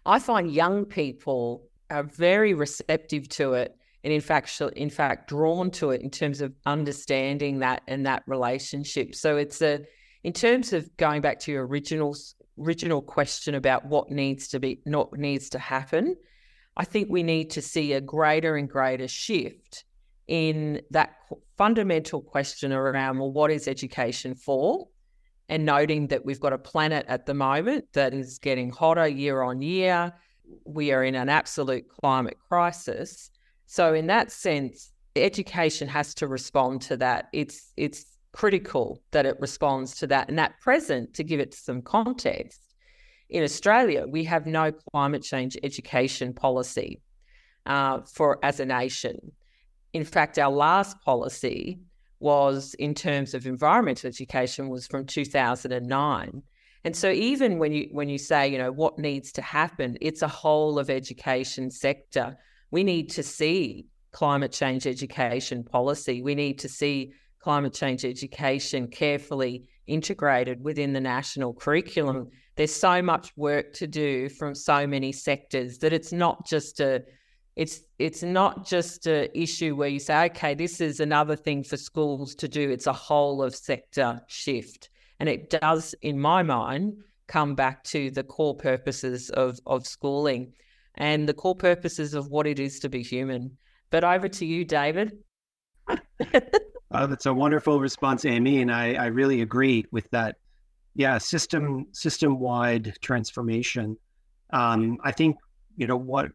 I 0.06 0.20
find 0.20 0.52
young 0.52 0.86
people 0.86 1.68
are 1.92 2.04
very 2.04 2.54
receptive 2.54 3.30
to 3.30 3.54
it 3.54 3.76
and 4.04 4.12
in 4.12 4.22
fact 4.22 4.62
in 4.76 4.90
fact 4.90 5.30
drawn 5.30 5.70
to 5.70 5.92
it 5.92 6.02
in 6.02 6.10
terms 6.10 6.42
of 6.42 6.54
understanding 6.66 7.60
that 7.60 7.82
and 7.88 8.06
that 8.06 8.24
relationship. 8.26 9.14
So 9.16 9.38
it's 9.38 9.62
a 9.62 9.82
in 10.24 10.34
terms 10.34 10.74
of 10.74 10.96
going 10.98 11.22
back 11.22 11.40
to 11.42 11.52
your 11.52 11.66
original 11.68 12.16
original 12.60 13.02
question 13.02 13.56
about 13.56 13.86
what 13.86 14.10
needs 14.10 14.48
to 14.50 14.60
be 14.60 14.80
not 14.86 15.12
needs 15.18 15.50
to 15.50 15.58
happen 15.58 16.16
i 16.76 16.84
think 16.84 17.08
we 17.10 17.24
need 17.24 17.50
to 17.50 17.62
see 17.62 17.94
a 17.94 18.02
greater 18.02 18.56
and 18.56 18.70
greater 18.70 19.08
shift 19.08 19.86
in 20.32 20.82
that 20.92 21.16
fundamental 21.58 22.22
question 22.22 22.72
around 22.72 23.20
well 23.20 23.32
what 23.32 23.52
is 23.52 23.68
education 23.68 24.34
for? 24.34 24.88
And 25.50 25.66
noting 25.66 26.08
that 26.08 26.24
we've 26.24 26.40
got 26.40 26.54
a 26.54 26.58
planet 26.58 27.06
at 27.10 27.26
the 27.26 27.34
moment 27.34 27.86
that 27.94 28.14
is 28.14 28.40
getting 28.40 28.70
hotter 28.70 29.06
year 29.06 29.42
on 29.42 29.62
year 29.62 30.14
we 30.74 30.92
are 30.92 31.04
in 31.04 31.16
an 31.16 31.30
absolute 31.30 31.88
climate 31.90 32.38
crisis 32.48 33.32
so 33.72 33.94
in 33.94 34.08
that 34.08 34.34
sense, 34.34 34.92
education 35.16 35.88
has 35.88 36.14
to 36.16 36.28
respond 36.28 36.82
to 36.82 36.98
that. 36.98 37.30
It's 37.32 37.72
it's 37.78 38.04
critical 38.34 39.02
that 39.12 39.26
it 39.26 39.40
responds 39.40 39.96
to 40.00 40.08
that. 40.08 40.28
And 40.28 40.38
at 40.42 40.60
present, 40.60 41.14
to 41.14 41.24
give 41.24 41.40
it 41.40 41.54
some 41.54 41.82
context, 41.82 42.60
in 43.30 43.44
Australia, 43.44 44.06
we 44.06 44.26
have 44.26 44.46
no 44.46 44.74
climate 44.74 45.24
change 45.24 45.56
education 45.64 46.34
policy 46.34 47.00
uh, 47.66 48.02
for 48.02 48.44
as 48.44 48.60
a 48.60 48.66
nation. 48.66 49.32
In 49.94 50.04
fact, 50.04 50.38
our 50.38 50.52
last 50.52 51.00
policy 51.00 51.80
was 52.20 52.74
in 52.74 52.94
terms 52.94 53.34
of 53.34 53.48
environmental 53.48 54.10
education 54.10 54.68
was 54.68 54.86
from 54.86 55.06
2009. 55.06 56.44
And 56.84 56.96
so 56.96 57.12
even 57.12 57.60
when 57.60 57.72
you 57.72 57.90
when 57.92 58.10
you 58.10 58.18
say, 58.18 58.48
you 58.48 58.58
know, 58.58 58.72
what 58.72 58.98
needs 58.98 59.32
to 59.34 59.42
happen, 59.42 59.98
it's 60.02 60.22
a 60.22 60.28
whole 60.28 60.80
of 60.80 60.90
education 60.90 61.70
sector 61.70 62.38
we 62.72 62.84
need 62.84 63.10
to 63.12 63.24
see 63.24 63.88
climate 64.12 64.52
change 64.52 64.88
education 64.88 65.64
policy. 65.64 66.22
We 66.22 66.36
need 66.36 66.60
to 66.60 66.70
see 66.70 67.14
climate 67.40 67.74
change 67.74 68.04
education 68.04 68.88
carefully 68.88 69.66
integrated 69.88 70.64
within 70.64 70.94
the 70.94 71.02
national 71.02 71.54
curriculum. 71.54 72.30
There's 72.56 72.74
so 72.74 73.02
much 73.02 73.36
work 73.36 73.74
to 73.74 73.88
do 73.88 74.30
from 74.30 74.56
so 74.56 74.88
many 74.88 75.12
sectors 75.12 75.78
that 75.80 75.94
it's 75.94 76.12
not 76.12 76.46
just 76.46 76.80
a 76.80 77.04
it's 77.58 77.82
it's 78.00 78.24
not 78.24 78.66
just 78.66 79.08
an 79.08 79.28
issue 79.34 79.76
where 79.76 79.90
you 79.90 80.00
say, 80.00 80.26
okay, 80.26 80.54
this 80.54 80.80
is 80.80 81.02
another 81.02 81.36
thing 81.36 81.64
for 81.64 81.76
schools 81.76 82.34
to 82.36 82.48
do. 82.48 82.70
It's 82.70 82.88
a 82.88 82.94
whole 82.94 83.44
of 83.44 83.54
sector 83.54 84.22
shift. 84.28 84.90
And 85.22 85.30
it 85.30 85.52
does, 85.52 85.94
in 86.02 86.20
my 86.20 86.42
mind, 86.42 86.96
come 87.28 87.54
back 87.54 87.84
to 87.84 88.10
the 88.10 88.24
core 88.24 88.56
purposes 88.56 89.30
of, 89.30 89.60
of 89.68 89.86
schooling 89.86 90.54
and 90.96 91.30
the 91.30 91.34
core 91.36 91.56
purposes 91.56 92.16
of 92.16 92.30
what 92.30 92.48
it 92.48 92.60
is 92.60 92.80
to 92.80 92.90
be 92.90 93.04
human. 93.04 93.56
But 93.92 94.04
over 94.04 94.28
to 94.28 94.46
you, 94.48 94.66
David. 94.66 95.20
oh, 95.88 97.06
that's 97.06 97.28
a 97.28 97.34
wonderful 97.36 97.80
response, 97.80 98.26
Amy, 98.26 98.64
and 98.64 98.72
I, 98.72 98.96
I 98.96 99.06
really 99.06 99.44
agree 99.44 99.86
with 99.92 100.10
that. 100.10 100.38
Yeah, 100.96 101.20
system 101.20 101.86
system 101.92 102.40
wide 102.40 102.96
transformation. 103.02 103.98
Um, 104.52 104.98
I 105.04 105.12
think 105.12 105.38
you 105.78 105.86
know 105.86 105.98
what 105.98 106.32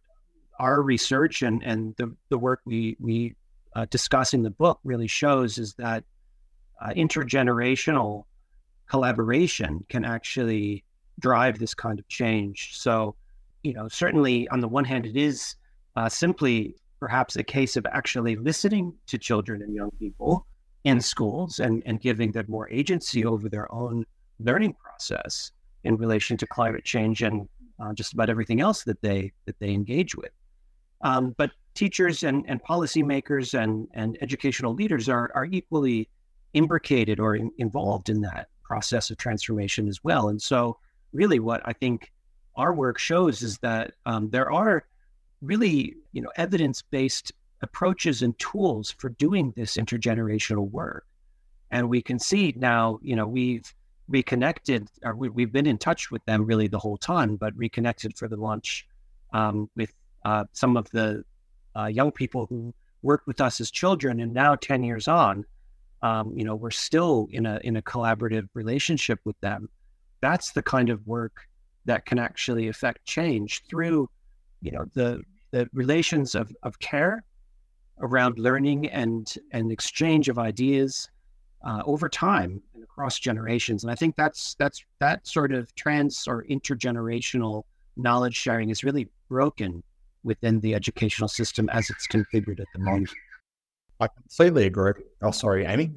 our 0.60 0.80
research 0.80 1.42
and 1.42 1.60
and 1.64 1.94
the 1.98 2.14
the 2.30 2.38
work 2.38 2.60
we 2.64 2.96
we 3.00 3.34
uh, 3.74 3.86
discuss 3.90 4.32
in 4.32 4.44
the 4.44 4.50
book 4.50 4.78
really 4.84 5.08
shows 5.08 5.58
is 5.58 5.74
that 5.74 6.04
uh, 6.80 6.90
intergenerational 6.90 8.24
collaboration 8.88 9.84
can 9.88 10.04
actually 10.04 10.84
drive 11.18 11.58
this 11.58 11.74
kind 11.74 11.98
of 11.98 12.06
change. 12.08 12.78
So 12.78 13.16
you 13.66 13.74
know, 13.74 13.88
certainly 13.88 14.48
on 14.48 14.60
the 14.60 14.68
one 14.68 14.84
hand, 14.84 15.06
it 15.06 15.16
is 15.16 15.56
uh, 15.96 16.08
simply 16.08 16.76
perhaps 17.00 17.34
a 17.34 17.42
case 17.42 17.76
of 17.76 17.84
actually 17.86 18.36
listening 18.36 18.94
to 19.08 19.18
children 19.18 19.60
and 19.60 19.74
young 19.74 19.90
people 19.98 20.46
in 20.84 21.00
schools 21.00 21.58
and, 21.58 21.82
and 21.84 22.00
giving 22.00 22.30
them 22.30 22.46
more 22.48 22.70
agency 22.70 23.24
over 23.24 23.48
their 23.48 23.70
own 23.72 24.06
learning 24.38 24.72
process 24.74 25.50
in 25.82 25.96
relation 25.96 26.36
to 26.36 26.46
climate 26.46 26.84
change 26.84 27.22
and 27.22 27.48
uh, 27.80 27.92
just 27.92 28.12
about 28.12 28.30
everything 28.30 28.60
else 28.60 28.84
that 28.84 29.00
they 29.02 29.32
that 29.46 29.58
they 29.58 29.70
engage 29.70 30.14
with. 30.14 30.30
Um, 31.02 31.34
but 31.36 31.50
teachers 31.74 32.22
and, 32.22 32.44
and 32.46 32.62
policymakers 32.62 33.60
and, 33.60 33.88
and 33.94 34.16
educational 34.20 34.74
leaders 34.74 35.08
are, 35.08 35.30
are 35.34 35.44
equally 35.46 36.08
imbricated 36.54 37.18
or 37.18 37.34
in, 37.34 37.50
involved 37.58 38.08
in 38.08 38.20
that 38.20 38.48
process 38.66 39.11
of 39.11 39.16
transformation 39.16 39.88
as 39.88 40.02
well. 40.02 40.28
And 40.28 40.40
so, 40.40 40.78
really, 41.12 41.38
what 41.38 41.62
I 41.64 41.73
think 41.73 42.12
our 42.56 42.73
work 42.73 42.99
shows 42.99 43.42
is 43.42 43.58
that 43.58 43.92
um, 44.06 44.30
there 44.30 44.50
are 44.50 44.85
really 45.42 45.94
you 46.12 46.23
know 46.23 46.30
evidence 46.37 46.82
based 46.82 47.32
approaches 47.62 48.23
and 48.23 48.38
tools 48.38 48.94
for 48.99 49.11
doing 49.11 49.52
this 49.56 49.76
intergenerational 49.76 50.70
work 50.70 51.06
and 51.70 51.88
we 51.88 52.00
can 52.00 52.18
see 52.18 52.54
now 52.56 52.99
you 53.02 53.14
know 53.14 53.26
we've 53.26 53.75
reconnected 54.08 54.88
or 55.04 55.14
we, 55.14 55.42
have 55.42 55.52
been 55.52 55.66
in 55.66 55.76
touch 55.76 56.11
with 56.11 56.25
them 56.26 56.44
really 56.44 56.68
the 56.68 56.78
whole 56.78 56.96
time 56.96 57.37
but 57.37 57.56
reconnected 57.56 58.16
for 58.16 58.28
the 58.28 58.37
launch 58.37 58.87
um, 59.32 59.68
with 59.76 59.92
uh, 60.25 60.44
some 60.52 60.76
of 60.76 60.88
the 60.90 61.25
uh, 61.76 61.87
young 61.87 62.11
people 62.11 62.46
who 62.46 62.73
worked 63.02 63.26
with 63.26 63.40
us 63.40 63.61
as 63.61 63.70
children 63.70 64.20
and 64.20 64.32
now 64.32 64.54
10 64.54 64.82
years 64.82 65.08
on 65.08 65.44
um, 66.02 66.32
you 66.36 66.44
know 66.44 66.54
we're 66.54 66.70
still 66.70 67.28
in 67.30 67.46
a 67.46 67.60
in 67.64 67.76
a 67.76 67.82
collaborative 67.82 68.48
relationship 68.54 69.18
with 69.24 69.38
them 69.40 69.68
that's 70.20 70.52
the 70.52 70.62
kind 70.62 70.90
of 70.90 71.06
work 71.06 71.46
that 71.84 72.04
can 72.04 72.18
actually 72.18 72.68
affect 72.68 73.04
change 73.04 73.62
through, 73.68 74.08
you 74.60 74.72
know, 74.72 74.84
the 74.94 75.22
the 75.52 75.68
relations 75.72 76.34
of, 76.34 76.52
of 76.64 76.78
care 76.80 77.22
around 78.00 78.38
learning 78.38 78.88
and 78.88 79.34
and 79.52 79.72
exchange 79.72 80.28
of 80.28 80.38
ideas 80.38 81.08
uh, 81.64 81.82
over 81.86 82.08
time 82.08 82.60
and 82.74 82.82
across 82.82 83.18
generations. 83.18 83.84
And 83.84 83.90
I 83.90 83.94
think 83.94 84.16
that's 84.16 84.54
that's 84.58 84.84
that 84.98 85.26
sort 85.26 85.52
of 85.52 85.74
trans 85.76 86.26
or 86.26 86.44
intergenerational 86.44 87.62
knowledge 87.96 88.36
sharing 88.36 88.70
is 88.70 88.84
really 88.84 89.08
broken 89.28 89.82
within 90.24 90.60
the 90.60 90.74
educational 90.74 91.28
system 91.28 91.68
as 91.70 91.88
it's 91.88 92.06
configured 92.08 92.58
at 92.58 92.66
the 92.74 92.80
moment. 92.80 93.10
I 94.00 94.08
completely 94.08 94.66
agree. 94.66 94.92
Oh, 95.22 95.30
sorry, 95.30 95.64
Amy. 95.64 95.92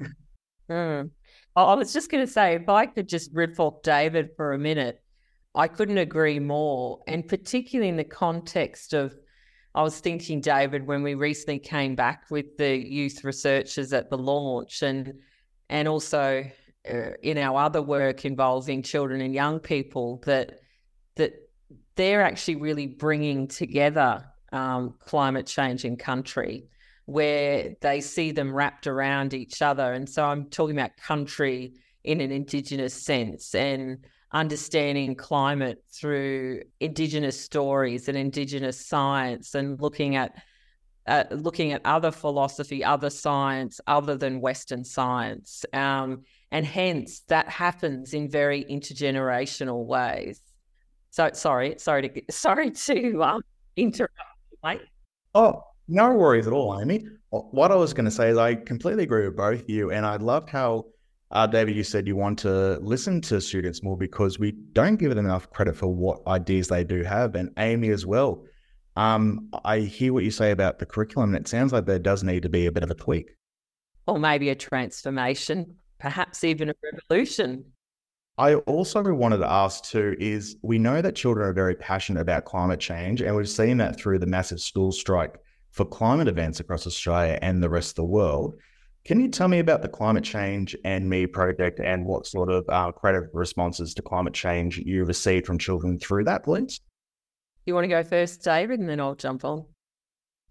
Mm. 0.70 1.10
I 1.56 1.74
was 1.74 1.92
just 1.92 2.10
going 2.10 2.24
to 2.24 2.32
say, 2.32 2.54
if 2.54 2.68
I 2.68 2.86
could 2.86 3.08
just 3.08 3.30
riff 3.34 3.58
off 3.58 3.82
David 3.82 4.30
for 4.36 4.52
a 4.52 4.58
minute, 4.58 5.02
I 5.54 5.68
couldn't 5.68 5.98
agree 5.98 6.38
more. 6.38 7.00
And 7.06 7.26
particularly 7.26 7.88
in 7.88 7.96
the 7.96 8.04
context 8.04 8.94
of, 8.94 9.14
I 9.74 9.82
was 9.82 10.00
thinking, 10.00 10.40
David, 10.40 10.86
when 10.86 11.02
we 11.02 11.14
recently 11.14 11.58
came 11.58 11.94
back 11.94 12.24
with 12.30 12.56
the 12.56 12.76
youth 12.76 13.24
researchers 13.24 13.92
at 13.92 14.10
the 14.10 14.18
launch 14.18 14.82
and 14.82 15.14
and 15.68 15.86
also 15.86 16.44
uh, 16.92 17.10
in 17.22 17.38
our 17.38 17.62
other 17.62 17.80
work 17.80 18.24
involving 18.24 18.82
children 18.82 19.20
and 19.20 19.32
young 19.32 19.60
people 19.60 20.20
that 20.26 20.58
that 21.14 21.34
they're 21.94 22.22
actually 22.22 22.56
really 22.56 22.88
bringing 22.88 23.46
together 23.46 24.24
um, 24.52 24.94
climate 24.98 25.46
change 25.46 25.84
in 25.84 25.96
country 25.96 26.64
where 27.10 27.74
they 27.80 28.00
see 28.00 28.30
them 28.30 28.54
wrapped 28.54 28.86
around 28.86 29.34
each 29.34 29.62
other. 29.62 29.92
And 29.92 30.08
so 30.08 30.24
I'm 30.24 30.44
talking 30.44 30.76
about 30.76 30.96
country 30.96 31.74
in 32.04 32.20
an 32.20 32.30
Indigenous 32.30 32.94
sense 32.94 33.52
and 33.52 34.04
understanding 34.32 35.16
climate 35.16 35.82
through 35.92 36.62
Indigenous 36.78 37.40
stories 37.40 38.08
and 38.08 38.16
Indigenous 38.16 38.86
science 38.86 39.56
and 39.56 39.80
looking 39.80 40.14
at 40.14 40.40
uh, 41.08 41.24
looking 41.32 41.72
at 41.72 41.80
other 41.84 42.12
philosophy, 42.12 42.84
other 42.84 43.10
science 43.10 43.80
other 43.88 44.16
than 44.16 44.40
Western 44.40 44.84
science. 44.84 45.64
Um, 45.72 46.22
and 46.52 46.64
hence 46.64 47.22
that 47.26 47.48
happens 47.48 48.14
in 48.14 48.30
very 48.30 48.64
intergenerational 48.66 49.84
ways. 49.84 50.40
So 51.10 51.30
sorry, 51.32 51.74
sorry 51.78 52.08
to 52.08 52.22
sorry 52.30 52.70
to 52.70 53.24
um, 53.24 53.42
interrupt, 53.76 54.14
mate. 54.62 54.82
Oh, 55.34 55.64
no 55.90 56.14
worries 56.14 56.46
at 56.46 56.52
all, 56.52 56.78
Amy. 56.80 57.04
What 57.30 57.70
I 57.70 57.76
was 57.76 57.92
going 57.92 58.06
to 58.06 58.10
say 58.10 58.30
is 58.30 58.38
I 58.38 58.54
completely 58.54 59.04
agree 59.04 59.26
with 59.26 59.36
both 59.36 59.62
of 59.62 59.70
you, 59.70 59.90
and 59.90 60.06
I 60.06 60.16
love 60.16 60.48
how 60.48 60.86
uh, 61.32 61.46
David, 61.46 61.76
you 61.76 61.84
said 61.84 62.08
you 62.08 62.16
want 62.16 62.38
to 62.40 62.78
listen 62.80 63.20
to 63.22 63.40
students 63.40 63.82
more 63.82 63.96
because 63.96 64.38
we 64.38 64.52
don't 64.72 64.96
give 64.96 65.14
them 65.14 65.26
enough 65.26 65.48
credit 65.50 65.76
for 65.76 65.86
what 65.86 66.26
ideas 66.26 66.68
they 66.68 66.82
do 66.82 67.02
have, 67.04 67.34
and 67.34 67.50
Amy 67.58 67.90
as 67.90 68.04
well. 68.04 68.44
Um, 68.96 69.48
I 69.64 69.80
hear 69.80 70.12
what 70.12 70.24
you 70.24 70.32
say 70.32 70.50
about 70.50 70.78
the 70.78 70.86
curriculum, 70.86 71.34
and 71.34 71.44
it 71.44 71.48
sounds 71.48 71.72
like 71.72 71.86
there 71.86 72.00
does 72.00 72.24
need 72.24 72.42
to 72.42 72.48
be 72.48 72.66
a 72.66 72.72
bit 72.72 72.82
of 72.82 72.90
a 72.90 72.94
tweak. 72.94 73.30
Or 74.06 74.18
maybe 74.18 74.50
a 74.50 74.56
transformation, 74.56 75.76
perhaps 75.98 76.42
even 76.42 76.70
a 76.70 76.74
revolution. 76.82 77.64
I 78.36 78.54
also 78.54 79.02
wanted 79.02 79.38
to 79.38 79.50
ask 79.50 79.84
too 79.84 80.16
is 80.18 80.56
we 80.62 80.78
know 80.78 81.02
that 81.02 81.14
children 81.14 81.46
are 81.46 81.52
very 81.52 81.74
passionate 81.74 82.20
about 82.20 82.44
climate 82.44 82.80
change, 82.80 83.22
and 83.22 83.36
we've 83.36 83.48
seen 83.48 83.76
that 83.76 84.00
through 84.00 84.18
the 84.18 84.26
massive 84.26 84.60
school 84.60 84.90
strike 84.90 85.38
for 85.70 85.84
climate 85.84 86.28
events 86.28 86.60
across 86.60 86.86
Australia 86.86 87.38
and 87.42 87.62
the 87.62 87.70
rest 87.70 87.90
of 87.90 87.96
the 87.96 88.04
world. 88.04 88.54
Can 89.04 89.18
you 89.20 89.28
tell 89.28 89.48
me 89.48 89.60
about 89.60 89.82
the 89.82 89.88
Climate 89.88 90.24
Change 90.24 90.76
and 90.84 91.08
Me 91.08 91.26
project 91.26 91.80
and 91.80 92.04
what 92.04 92.26
sort 92.26 92.50
of 92.50 92.68
uh, 92.68 92.92
creative 92.92 93.30
responses 93.32 93.94
to 93.94 94.02
climate 94.02 94.34
change 94.34 94.78
you 94.78 95.04
received 95.04 95.46
from 95.46 95.58
children 95.58 95.98
through 95.98 96.24
that, 96.24 96.44
please? 96.44 96.80
You 97.64 97.74
want 97.74 97.84
to 97.84 97.88
go 97.88 98.02
first, 98.02 98.42
David, 98.42 98.80
and 98.80 98.88
then 98.88 99.00
I'll 99.00 99.14
jump 99.14 99.44
on. 99.44 99.64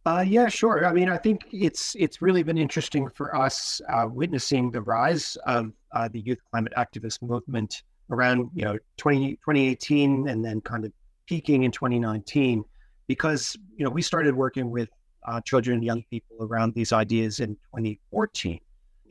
Uh, 0.06 0.24
yeah, 0.26 0.48
sure. 0.48 0.86
I 0.86 0.94
mean, 0.94 1.10
I 1.10 1.18
think 1.18 1.42
it's 1.52 1.96
it's 2.00 2.22
really 2.22 2.42
been 2.42 2.58
interesting 2.58 3.10
for 3.10 3.36
us 3.36 3.82
uh, 3.90 4.08
witnessing 4.10 4.72
the 4.72 4.82
rise 4.82 5.38
of 5.46 5.72
uh, 5.92 6.08
the 6.08 6.22
youth 6.22 6.40
climate 6.52 6.74
activist 6.78 7.22
movement 7.22 7.84
around 8.10 8.50
you 8.56 8.66
know 8.66 8.78
20, 8.98 9.34
2018 9.36 10.28
and 10.28 10.44
then 10.44 10.62
kind 10.62 10.86
of 10.86 10.92
peaking 11.28 11.64
in 11.64 11.72
2019 11.72 12.64
because 13.08 13.56
you 13.76 13.86
know 13.86 13.92
we 13.92 14.02
started 14.02 14.36
working 14.36 14.72
with 14.72 14.90
uh, 15.30 15.40
children 15.42 15.76
and 15.76 15.86
young 15.86 16.04
people 16.10 16.38
around 16.42 16.74
these 16.74 16.92
ideas 16.92 17.40
in 17.40 17.50
2014 17.76 18.60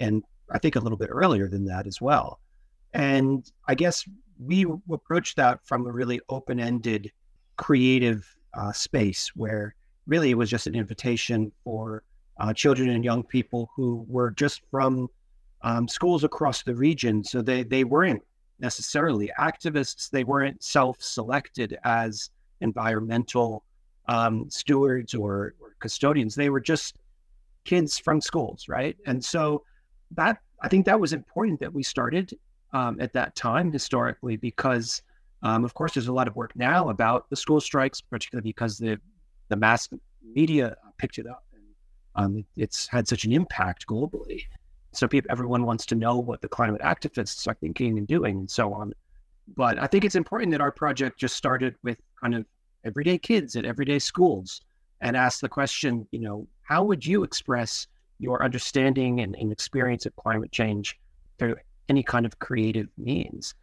and 0.01 0.23
I 0.51 0.59
think 0.59 0.77
a 0.77 0.81
little 0.81 0.99
bit 0.99 1.11
earlier 1.11 1.49
than 1.49 1.65
that 1.67 1.87
as 1.87 2.01
well. 2.01 2.41
And 2.95 3.51
I 3.69 3.75
guess 3.75 4.05
we 4.39 4.67
approached 4.91 5.37
that 5.37 5.61
from 5.65 5.87
a 5.87 5.93
really 5.93 6.21
open-ended, 6.29 7.13
creative 7.57 8.27
uh, 8.55 8.73
space 8.73 9.31
where 9.35 9.75
really 10.07 10.31
it 10.31 10.35
was 10.35 10.49
just 10.49 10.67
an 10.67 10.75
invitation 10.75 11.53
for 11.65 12.03
uh, 12.41 12.53
children 12.53 12.89
and 12.91 13.05
young 13.05 13.23
people 13.23 13.71
who 13.77 14.07
were 14.09 14.31
just 14.31 14.63
from 14.71 15.09
um, 15.63 15.87
schools 15.87 16.25
across 16.25 16.63
the 16.63 16.75
region. 16.75 17.23
So 17.23 17.43
they, 17.43 17.63
they 17.63 17.85
weren't 17.85 18.23
necessarily 18.61 19.31
activists, 19.39 20.09
they 20.09 20.25
weren't 20.25 20.63
self 20.63 21.03
selected 21.03 21.79
as 21.85 22.31
environmental 22.61 23.65
um, 24.07 24.49
stewards 24.49 25.15
or, 25.15 25.55
or 25.61 25.68
custodians. 25.80 26.35
They 26.35 26.50
were 26.50 26.61
just 26.61 26.97
kids 27.64 27.99
from 27.99 28.20
schools, 28.20 28.66
right? 28.68 28.97
And 29.06 29.25
so 29.25 29.62
that 30.12 30.38
I 30.62 30.68
think 30.68 30.87
that 30.87 30.99
was 30.99 31.12
important 31.12 31.61
that 31.61 31.73
we 31.73 31.82
started 31.82 32.37
um, 32.73 33.00
at 33.00 33.12
that 33.12 33.35
time 33.37 33.70
historically 33.73 34.37
because, 34.37 35.02
um, 35.42 35.64
of 35.64 35.75
course, 35.75 35.94
there's 35.94 36.08
a 36.08 36.12
lot 36.12 36.28
of 36.28 36.37
work 36.37 36.52
now 36.56 36.88
about 36.88 37.28
the 37.30 37.37
school 37.37 37.61
strikes, 37.61 38.00
particularly 38.00 38.49
because 38.49 38.78
the 38.78 38.99
the 39.49 39.56
mass 39.56 39.88
media 40.35 40.76
picked 40.99 41.18
it 41.18 41.26
up 41.26 41.44
and 41.54 41.62
um, 42.14 42.44
it's 42.56 42.87
had 42.87 43.08
such 43.08 43.25
an 43.25 43.32
impact 43.32 43.87
globally. 43.87 44.42
So 44.92 45.06
people, 45.06 45.30
everyone 45.30 45.64
wants 45.64 45.87
to 45.87 45.94
know 45.94 46.18
what 46.18 46.40
the 46.40 46.49
climate 46.49 46.82
activists 46.82 47.47
are 47.47 47.54
thinking 47.54 47.99
and 47.99 48.06
doing 48.06 48.38
and 48.38 48.50
so 48.50 48.73
on. 48.73 48.92
But 49.56 49.78
I 49.78 49.87
think 49.87 50.04
it's 50.04 50.14
important 50.14 50.52
that 50.52 50.61
our 50.61 50.73
project 50.73 51.18
just 51.18 51.37
started 51.37 51.75
with 51.82 51.99
kind 52.20 52.35
of 52.35 52.44
everyday 52.85 53.18
kids 53.18 53.56
at 53.56 53.64
everyday 53.64 53.99
schools 53.99 54.61
and 55.00 55.17
ask 55.17 55.40
the 55.40 55.49
question, 55.49 56.07
you 56.11 56.21
know, 56.21 56.47
how 56.62 56.83
would 56.85 57.05
you 57.05 57.23
express 57.23 57.87
your 58.19 58.43
understanding 58.43 59.21
and, 59.21 59.37
and 59.37 59.52
experience 59.52 60.07
of 60.07 60.14
climate 60.17 60.52
change 60.52 60.99
through 61.38 61.57
any 61.88 62.02
kind 62.02 62.26
of 62.26 62.38
creative 62.38 62.88
means? 62.97 63.55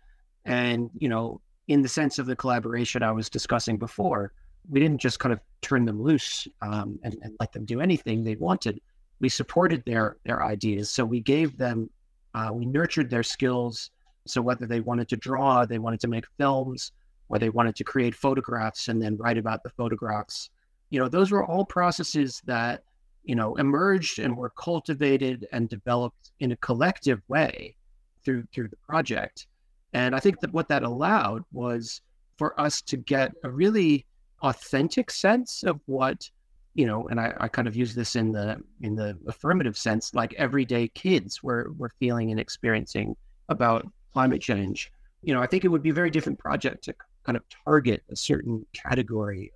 And, 0.46 0.90
you 0.98 1.10
know, 1.10 1.42
in 1.68 1.82
the 1.82 1.90
sense 1.90 2.20
of 2.20 2.26
the 2.26 2.36
collaboration 2.36 3.04
I 3.04 3.12
was 3.12 3.30
discussing 3.30 3.78
before, 3.78 4.32
we 4.70 4.80
didn't 4.80 5.02
just 5.02 5.20
kind 5.20 5.34
of 5.34 5.40
turn 5.62 5.86
them 5.86 6.02
loose 6.02 6.48
um, 6.62 7.00
and, 7.04 7.18
and, 7.22 7.36
let 7.40 7.52
them 7.52 7.66
do 7.66 7.82
anything 7.82 8.24
they 8.24 8.36
wanted. 8.36 8.80
We 9.20 9.30
supported 9.30 9.84
their 9.86 10.18
their 10.26 10.44
ideas, 10.44 10.90
so 10.90 11.06
we 11.06 11.22
gave 11.22 11.58
them, 11.58 11.90
uh, 12.34 12.50
we 12.52 12.66
nurtured 12.66 13.10
their 13.10 13.24
skills. 13.24 13.92
So 14.28 14.42
whether 14.42 14.66
they 14.66 14.80
wanted 14.80 15.08
to 15.10 15.18
draw, 15.18 15.66
they 15.66 15.80
wanted 15.80 16.00
to 16.02 16.08
make 16.08 16.26
films, 16.38 16.92
or 17.30 17.40
they 17.40 17.50
wanted 17.50 17.76
to 17.76 17.84
create 17.84 18.16
photographs 18.16 18.88
and 18.88 19.02
then 19.02 19.18
write 19.18 19.38
about 19.38 19.64
the 19.64 19.70
photographs, 19.70 20.50
you 20.90 21.00
know, 21.00 21.10
those 21.10 21.32
were 21.32 21.46
all 21.46 21.66
processes 21.66 22.42
that 22.46 22.84
you 23.24 23.36
know 23.36 23.56
emerged 23.56 24.20
and 24.20 24.38
were 24.38 24.52
cultivated 24.52 25.48
and 25.52 25.68
developed 25.68 26.32
in 26.40 26.52
a 26.52 26.58
collective 26.58 27.22
way 27.28 27.76
through 28.24 28.44
through 28.54 28.68
the 28.68 28.78
project. 28.88 29.48
And 29.94 30.16
I 30.16 30.20
think 30.20 30.40
that 30.42 30.54
what 30.54 30.68
that 30.70 30.84
allowed 30.84 31.44
was 31.54 32.02
for 32.38 32.60
us 32.60 32.82
to 32.84 32.98
get 32.98 33.32
a 33.44 33.50
really 33.50 34.06
authentic 34.42 35.10
sense 35.10 35.64
of 35.64 35.80
what 35.86 36.30
you 36.74 36.86
know 36.86 37.08
and 37.08 37.20
I, 37.20 37.34
I 37.40 37.48
kind 37.48 37.68
of 37.68 37.76
use 37.76 37.96
this 37.96 38.16
in 38.16 38.32
the 38.32 38.62
in 38.82 38.96
the 38.96 39.18
affirmative 39.28 39.78
sense 39.78 40.14
like 40.14 40.34
everyday 40.34 40.90
kids 40.90 41.42
were 41.42 41.72
were 41.78 41.92
feeling 42.00 42.32
and 42.32 42.40
experiencing 42.40 43.16
about 43.50 43.88
climate 44.14 44.42
change 44.42 44.92
you 45.24 45.34
know 45.34 45.42
i 45.42 45.48
think 45.48 45.64
it 45.64 45.70
would 45.70 45.82
be 45.82 45.90
a 45.90 45.94
very 45.94 46.10
different 46.10 46.38
project 46.38 46.84
to 46.84 46.94
kind 47.26 47.38
of 47.38 47.44
target 47.66 48.04
a 48.12 48.16
certain 48.16 48.66
category 48.74 49.52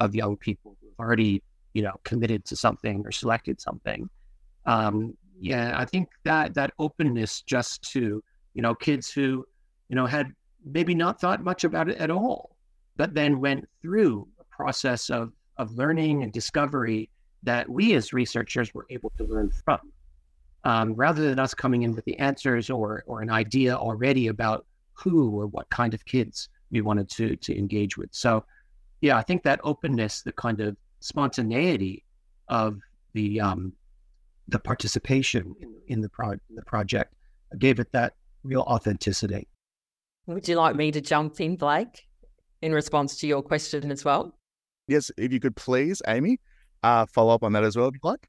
of, 0.00 0.14
young 0.14 0.36
people 0.36 0.76
who've 0.80 0.98
already 0.98 1.42
you 1.74 1.82
know 1.82 1.94
committed 2.04 2.44
to 2.44 2.56
something 2.56 3.02
or 3.04 3.12
selected 3.12 3.60
something 3.60 4.08
um 4.66 5.16
yeah 5.38 5.74
i 5.76 5.84
think 5.84 6.08
that 6.24 6.54
that 6.54 6.72
openness 6.78 7.42
just 7.42 7.82
to 7.82 8.22
you 8.54 8.62
know 8.62 8.74
kids 8.74 9.10
who 9.10 9.44
you 9.88 9.96
know 9.96 10.06
had 10.06 10.32
maybe 10.64 10.94
not 10.94 11.20
thought 11.20 11.42
much 11.42 11.64
about 11.64 11.88
it 11.88 11.96
at 11.98 12.10
all 12.10 12.56
but 12.98 13.14
then 13.14 13.40
went 13.40 13.66
through 13.80 14.28
a 14.38 14.44
process 14.44 15.08
of, 15.08 15.32
of 15.56 15.72
learning 15.72 16.22
and 16.22 16.32
discovery 16.32 17.08
that 17.44 17.66
we 17.70 17.94
as 17.94 18.12
researchers 18.12 18.74
were 18.74 18.84
able 18.90 19.10
to 19.16 19.24
learn 19.24 19.50
from. 19.64 19.80
Um, 20.64 20.92
rather 20.94 21.22
than 21.22 21.38
us 21.38 21.54
coming 21.54 21.82
in 21.82 21.94
with 21.94 22.04
the 22.04 22.18
answers 22.18 22.68
or, 22.68 23.04
or 23.06 23.22
an 23.22 23.30
idea 23.30 23.74
already 23.76 24.26
about 24.26 24.66
who 24.92 25.30
or 25.30 25.46
what 25.46 25.70
kind 25.70 25.94
of 25.94 26.04
kids 26.04 26.48
we 26.70 26.80
wanted 26.80 27.08
to, 27.10 27.36
to 27.36 27.56
engage 27.56 27.96
with. 27.96 28.10
So, 28.12 28.44
yeah, 29.00 29.16
I 29.16 29.22
think 29.22 29.42
that 29.44 29.60
openness, 29.64 30.22
the 30.22 30.32
kind 30.32 30.60
of 30.60 30.76
spontaneity 31.00 32.04
of 32.48 32.78
the 33.14 33.40
um, 33.40 33.72
the 34.48 34.58
participation 34.58 35.54
in, 35.60 35.74
in 35.88 36.00
the 36.00 36.08
pro- 36.08 36.38
the 36.54 36.62
project 36.66 37.14
gave 37.58 37.78
it 37.78 37.92
that 37.92 38.14
real 38.42 38.62
authenticity. 38.62 39.48
Would 40.26 40.48
you 40.48 40.56
like 40.56 40.76
me 40.76 40.90
to 40.92 41.00
jump 41.00 41.40
in, 41.40 41.56
Blake? 41.56 42.08
in 42.62 42.72
response 42.72 43.16
to 43.18 43.26
your 43.26 43.42
question 43.42 43.90
as 43.90 44.04
well? 44.04 44.34
Yes, 44.86 45.10
if 45.16 45.32
you 45.32 45.40
could 45.40 45.56
please, 45.56 46.00
Amy, 46.08 46.38
uh, 46.82 47.06
follow 47.06 47.34
up 47.34 47.42
on 47.42 47.52
that 47.52 47.64
as 47.64 47.76
well, 47.76 47.88
if 47.88 47.94
you'd 47.94 48.08
like. 48.08 48.28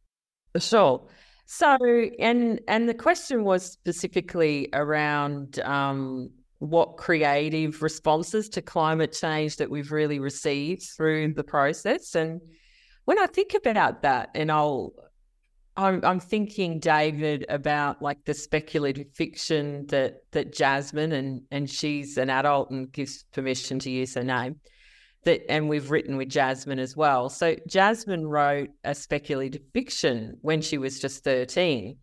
Sure. 0.57 1.07
So, 1.45 1.77
and 2.19 2.59
and 2.67 2.87
the 2.87 2.93
question 2.93 3.43
was 3.43 3.65
specifically 3.65 4.69
around 4.73 5.59
um, 5.61 6.29
what 6.59 6.97
creative 6.97 7.81
responses 7.81 8.49
to 8.49 8.61
climate 8.61 9.13
change 9.13 9.55
that 9.57 9.69
we've 9.69 9.91
really 9.91 10.19
received 10.19 10.83
through 10.95 11.33
the 11.33 11.43
process. 11.43 12.15
And 12.15 12.41
when 13.05 13.17
I 13.17 13.25
think 13.27 13.53
about 13.53 14.03
that, 14.03 14.29
and 14.35 14.51
I'll 14.51 14.93
I'm, 15.77 16.03
I'm 16.03 16.19
thinking, 16.19 16.79
David, 16.79 17.45
about 17.47 18.01
like 18.01 18.25
the 18.25 18.33
speculative 18.33 19.07
fiction 19.13 19.85
that 19.87 20.17
that 20.31 20.53
Jasmine 20.53 21.13
and 21.13 21.43
and 21.51 21.69
she's 21.69 22.17
an 22.17 22.29
adult 22.29 22.69
and 22.71 22.91
gives 22.91 23.23
permission 23.31 23.79
to 23.79 23.89
use 23.89 24.15
her 24.15 24.23
name. 24.23 24.59
That 25.23 25.49
and 25.49 25.69
we've 25.69 25.89
written 25.89 26.17
with 26.17 26.29
Jasmine 26.29 26.79
as 26.79 26.97
well. 26.97 27.29
So 27.29 27.55
Jasmine 27.67 28.27
wrote 28.27 28.69
a 28.83 28.93
speculative 28.93 29.61
fiction 29.73 30.37
when 30.41 30.61
she 30.61 30.77
was 30.77 30.99
just 30.99 31.23
thirteen 31.23 31.97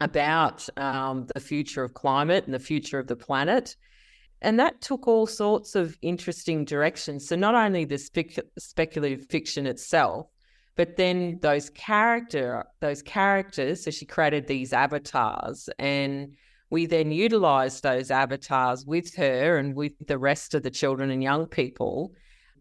about 0.00 0.68
um, 0.76 1.26
the 1.34 1.40
future 1.40 1.84
of 1.84 1.94
climate 1.94 2.44
and 2.44 2.54
the 2.54 2.58
future 2.58 2.98
of 2.98 3.06
the 3.06 3.16
planet. 3.16 3.76
And 4.42 4.58
that 4.60 4.80
took 4.80 5.08
all 5.08 5.26
sorts 5.26 5.74
of 5.74 5.96
interesting 6.02 6.64
directions. 6.64 7.28
So, 7.28 7.36
not 7.36 7.54
only 7.54 7.84
the 7.84 7.98
spec- 7.98 8.44
speculative 8.58 9.26
fiction 9.26 9.66
itself, 9.66 10.26
but 10.76 10.96
then 10.96 11.38
those 11.40 11.70
character 11.70 12.64
those 12.80 13.02
characters 13.02 13.84
so 13.84 13.90
she 13.90 14.04
created 14.04 14.46
these 14.46 14.72
avatars 14.72 15.68
and 15.78 16.34
we 16.70 16.86
then 16.86 17.12
utilized 17.12 17.82
those 17.82 18.10
avatars 18.10 18.84
with 18.84 19.14
her 19.14 19.58
and 19.58 19.76
with 19.76 19.92
the 20.06 20.18
rest 20.18 20.54
of 20.54 20.62
the 20.62 20.70
children 20.70 21.10
and 21.10 21.22
young 21.22 21.46
people 21.46 22.12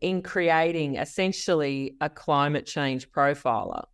in 0.02 0.22
creating 0.22 0.98
essentially 0.98 1.96
a 2.02 2.10
climate 2.10 2.66
change 2.66 3.10
profiler 3.12 3.86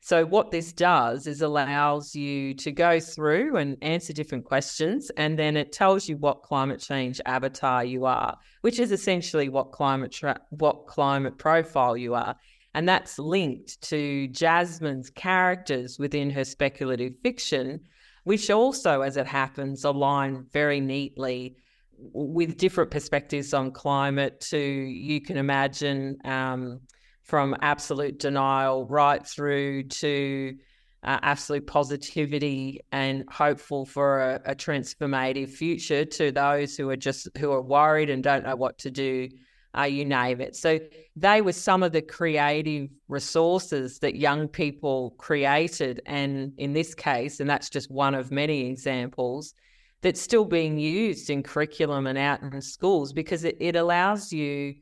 so 0.00 0.24
what 0.24 0.50
this 0.50 0.72
does 0.72 1.26
is 1.26 1.42
allows 1.42 2.14
you 2.14 2.54
to 2.54 2.70
go 2.70 3.00
through 3.00 3.56
and 3.56 3.76
answer 3.82 4.12
different 4.12 4.44
questions 4.44 5.10
and 5.16 5.38
then 5.38 5.56
it 5.56 5.72
tells 5.72 6.08
you 6.08 6.16
what 6.16 6.42
climate 6.42 6.80
change 6.80 7.20
avatar 7.26 7.84
you 7.84 8.04
are 8.04 8.36
which 8.66 8.80
is 8.80 8.90
essentially 8.90 9.48
what 9.48 9.70
climate 9.70 10.10
tra- 10.10 10.40
what 10.50 10.88
climate 10.88 11.38
profile 11.38 11.96
you 11.96 12.14
are. 12.14 12.34
And 12.74 12.88
that's 12.88 13.16
linked 13.16 13.80
to 13.82 14.26
Jasmine's 14.26 15.08
characters 15.08 16.00
within 16.00 16.30
her 16.30 16.42
speculative 16.44 17.12
fiction, 17.22 17.78
which 18.24 18.50
also, 18.50 19.02
as 19.02 19.16
it 19.16 19.28
happens, 19.28 19.84
align 19.84 20.46
very 20.52 20.80
neatly 20.80 21.58
with 21.96 22.58
different 22.58 22.90
perspectives 22.90 23.54
on 23.54 23.70
climate 23.70 24.40
to, 24.50 24.58
you 24.58 25.20
can 25.20 25.36
imagine, 25.36 26.18
um, 26.24 26.80
from 27.26 27.56
absolute 27.60 28.18
denial 28.18 28.86
right 28.86 29.26
through 29.26 29.82
to 29.82 30.56
uh, 31.02 31.18
absolute 31.22 31.66
positivity 31.66 32.80
and 32.92 33.24
hopeful 33.30 33.84
for 33.84 34.20
a, 34.22 34.52
a, 34.52 34.54
transformative 34.54 35.50
future 35.50 36.04
to 36.04 36.32
those 36.32 36.76
who 36.76 36.88
are 36.90 36.96
just 36.96 37.28
who 37.38 37.52
are 37.52 37.62
worried 37.62 38.10
and 38.10 38.22
don't 38.24 38.44
know 38.44 38.56
what 38.56 38.78
to 38.78 38.90
do. 38.90 39.28
Uh, 39.76 39.82
you 39.82 40.06
name 40.06 40.40
it. 40.40 40.56
So 40.56 40.80
they 41.16 41.42
were 41.42 41.52
some 41.52 41.82
of 41.82 41.92
the 41.92 42.00
creative 42.00 42.88
resources 43.08 43.98
that 43.98 44.16
young 44.16 44.48
people 44.48 45.14
created, 45.18 46.00
and 46.06 46.52
in 46.56 46.72
this 46.72 46.94
case, 46.94 47.40
and 47.40 47.50
that's 47.50 47.68
just 47.68 47.90
one 47.90 48.14
of 48.14 48.30
many 48.30 48.70
examples, 48.70 49.52
that's 50.00 50.20
still 50.20 50.46
being 50.46 50.78
used 50.78 51.28
in 51.28 51.42
curriculum 51.42 52.06
and 52.06 52.16
out 52.16 52.40
in 52.42 52.60
schools 52.62 53.12
because 53.12 53.44
it, 53.44 53.56
it 53.60 53.76
allows 53.76 54.32
you 54.32 54.76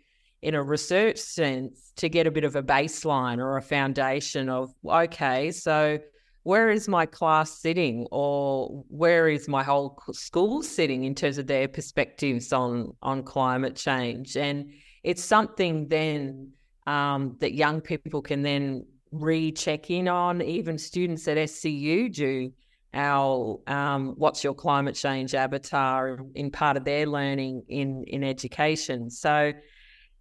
in 0.44 0.54
a 0.54 0.62
research 0.62 1.18
sense 1.18 1.92
to 1.96 2.08
get 2.08 2.26
a 2.26 2.30
bit 2.30 2.44
of 2.44 2.54
a 2.54 2.62
baseline 2.62 3.38
or 3.38 3.56
a 3.56 3.62
foundation 3.62 4.48
of 4.48 4.72
okay 4.86 5.50
so 5.50 5.98
where 6.44 6.70
is 6.70 6.88
my 6.88 7.06
class 7.06 7.58
sitting 7.58 8.06
or 8.10 8.84
where 8.88 9.28
is 9.28 9.48
my 9.48 9.62
whole 9.62 9.98
school 10.12 10.62
sitting 10.62 11.04
in 11.04 11.14
terms 11.14 11.38
of 11.38 11.46
their 11.46 11.66
perspectives 11.66 12.52
on 12.52 12.94
on 13.02 13.22
climate 13.22 13.76
change? 13.76 14.36
And 14.36 14.70
it's 15.02 15.24
something 15.24 15.88
then 15.88 16.52
um, 16.86 17.36
that 17.40 17.54
young 17.54 17.80
people 17.80 18.20
can 18.20 18.42
then 18.42 18.86
recheck 19.10 19.90
in 19.90 20.06
on. 20.06 20.42
Even 20.42 20.76
students 20.76 21.26
at 21.28 21.38
scu 21.38 22.14
do 22.14 22.52
our 22.92 23.58
um, 23.66 24.14
what's 24.18 24.44
your 24.44 24.54
climate 24.54 24.94
change 24.94 25.34
avatar 25.34 26.18
in 26.34 26.50
part 26.50 26.76
of 26.76 26.84
their 26.84 27.06
learning 27.06 27.62
in 27.68 28.04
in 28.04 28.22
education. 28.22 29.08
So 29.08 29.54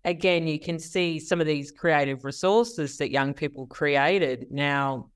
again, 0.05 0.47
you 0.47 0.59
can 0.59 0.79
see 0.79 1.19
some 1.19 1.39
of 1.39 1.47
these 1.47 1.71
creative 1.71 2.25
resources 2.25 2.97
that 2.97 3.11
young 3.11 3.33
people 3.33 3.67
created 3.67 4.47
now, 4.51 5.09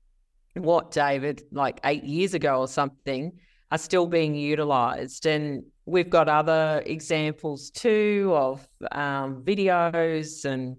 what, 0.54 0.90
David, 0.90 1.42
like 1.52 1.80
eight 1.84 2.04
years 2.04 2.34
ago 2.34 2.60
or 2.60 2.68
something, 2.68 3.32
are 3.70 3.78
still 3.78 4.06
being 4.06 4.34
utilized. 4.34 5.26
And 5.26 5.64
we've 5.84 6.08
got 6.10 6.28
other 6.28 6.82
examples 6.86 7.70
too 7.70 8.32
of 8.34 8.66
um, 8.92 9.42
videos 9.44 10.44
and 10.44 10.76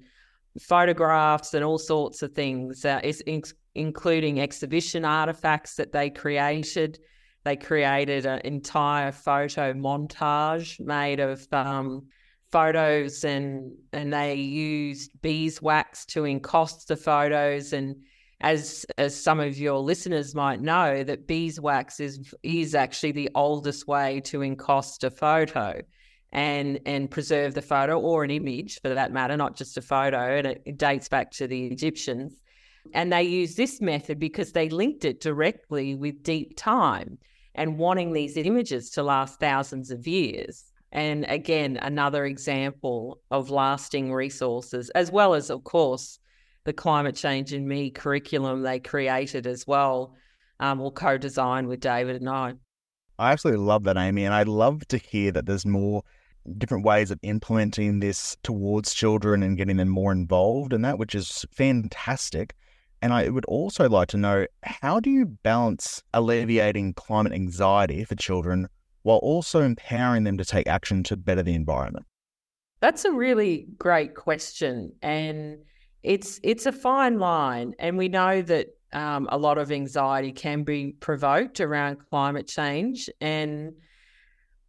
photographs 0.60 1.54
and 1.54 1.64
all 1.64 1.78
sorts 1.78 2.24
of 2.24 2.34
things, 2.34 2.84
uh, 2.86 3.00
including 3.76 4.42
exhibition 4.42 5.06
artifacts 5.06 5.76
that 5.76 5.92
they 5.92 6.10
created. 6.10 7.00
They 7.46 7.56
created 7.56 8.26
an 8.26 8.42
entire 8.44 9.12
photo 9.12 9.74
montage 9.74 10.80
made 10.80 11.20
of 11.20 11.48
um, 11.52 12.08
photos 12.52 13.24
and 13.24 13.72
and 13.94 14.14
they 14.14 14.36
used 14.36 15.12
beeswax 15.22 16.06
to 16.08 16.26
encost 16.26 16.88
the 16.88 16.96
photos. 16.98 17.74
And 17.74 17.96
as 18.42 18.86
as 18.98 19.22
some 19.22 19.40
of 19.40 19.58
your 19.58 19.80
listeners 19.80 20.34
might 20.34 20.62
know 20.62 21.04
that 21.04 21.28
beeswax 21.28 22.00
is 22.00 22.34
is 22.44 22.76
actually 22.76 23.12
the 23.12 23.30
oldest 23.36 23.88
way 23.88 24.22
to 24.22 24.42
encost 24.42 25.04
a 25.04 25.10
photo 25.10 25.82
and 26.32 26.80
and 26.86 27.10
preserve 27.12 27.54
the 27.54 27.62
photo 27.62 28.00
or 28.00 28.24
an 28.24 28.32
image 28.32 28.80
for 28.82 28.90
that 28.90 29.12
matter 29.12 29.38
not 29.38 29.56
just 29.56 29.78
a 29.78 29.82
photo. 29.82 30.38
And 30.38 30.48
it, 30.48 30.62
it 30.66 30.78
dates 30.78 31.10
back 31.10 31.32
to 31.32 31.48
the 31.48 31.68
Egyptians. 31.68 32.34
And 32.94 33.12
they 33.12 33.24
used 33.24 33.58
this 33.58 33.82
method 33.82 34.20
because 34.20 34.52
they 34.52 34.70
linked 34.70 35.06
it 35.06 35.22
directly 35.22 35.96
with 35.96 36.24
deep 36.24 36.56
time 36.58 37.20
and 37.54 37.78
wanting 37.78 38.14
these 38.14 38.38
images 38.38 38.90
to 38.92 39.04
last 39.04 39.40
thousands 39.40 39.92
of 39.92 40.08
years 40.08 40.69
and 40.92 41.26
again, 41.30 41.78
another 41.82 42.26
example 42.26 43.22
of 43.30 43.50
lasting 43.50 44.12
resources, 44.12 44.90
as 44.92 45.12
well 45.12 45.36
as, 45.36 45.50
of 45.50 45.64
course, 45.64 46.20
the 46.66 46.74
climate 46.74 47.16
change 47.16 47.54
and 47.54 47.68
me 47.68 47.92
curriculum 47.92 48.62
they 48.64 48.80
created 48.80 49.46
as 49.46 49.68
well, 49.68 50.16
um, 50.60 50.82
or 50.82 50.92
co 50.92 51.18
designed 51.18 51.68
with 51.68 51.80
David 51.80 52.18
and 52.18 52.30
I. 52.30 52.54
I 53.20 53.32
absolutely 53.32 53.64
love 53.64 53.84
that, 53.84 53.98
Amy. 53.98 54.26
And 54.26 54.34
I'd 54.34 54.48
love 54.48 54.88
to 54.88 54.98
hear 54.98 55.32
that 55.32 55.46
there's 55.46 55.66
more 55.66 56.04
different 56.58 56.86
ways 56.86 57.12
of 57.12 57.20
implementing 57.22 58.00
this 58.00 58.36
towards 58.44 58.94
children 58.94 59.44
and 59.44 59.58
getting 59.58 59.78
them 59.78 59.90
more 59.90 60.12
involved 60.12 60.74
in 60.74 60.82
that, 60.82 60.98
which 60.98 61.14
is 61.14 61.46
fantastic. 61.52 62.56
And 63.02 63.14
I 63.14 63.30
would 63.30 63.46
also 63.46 63.88
like 63.88 64.08
to 64.10 64.18
know 64.18 64.48
how 64.64 65.00
do 65.00 65.10
you 65.10 65.26
balance 65.26 66.02
alleviating 66.14 66.94
climate 66.94 67.34
anxiety 67.34 68.04
for 68.04 68.16
children 68.16 68.68
while 69.04 69.18
also 69.18 69.62
empowering 69.62 70.24
them 70.24 70.38
to 70.38 70.46
take 70.46 70.68
action 70.68 71.04
to 71.04 71.18
better 71.18 71.44
the 71.44 71.54
environment? 71.54 72.06
That's 72.82 73.06
a 73.06 73.12
really 73.12 73.68
great 73.78 74.16
question. 74.16 74.94
And 75.02 75.60
it's 76.04 76.40
it's 76.44 76.66
a 76.66 76.72
fine 76.72 77.20
line. 77.20 77.74
And 77.80 77.98
we 77.98 78.08
know 78.08 78.42
that 78.42 78.68
um, 78.94 79.28
a 79.32 79.38
lot 79.38 79.58
of 79.58 79.72
anxiety 79.72 80.32
can 80.32 80.64
be 80.64 80.96
provoked 81.00 81.60
around 81.60 81.98
climate 82.10 82.48
change. 82.48 83.10
And 83.22 83.74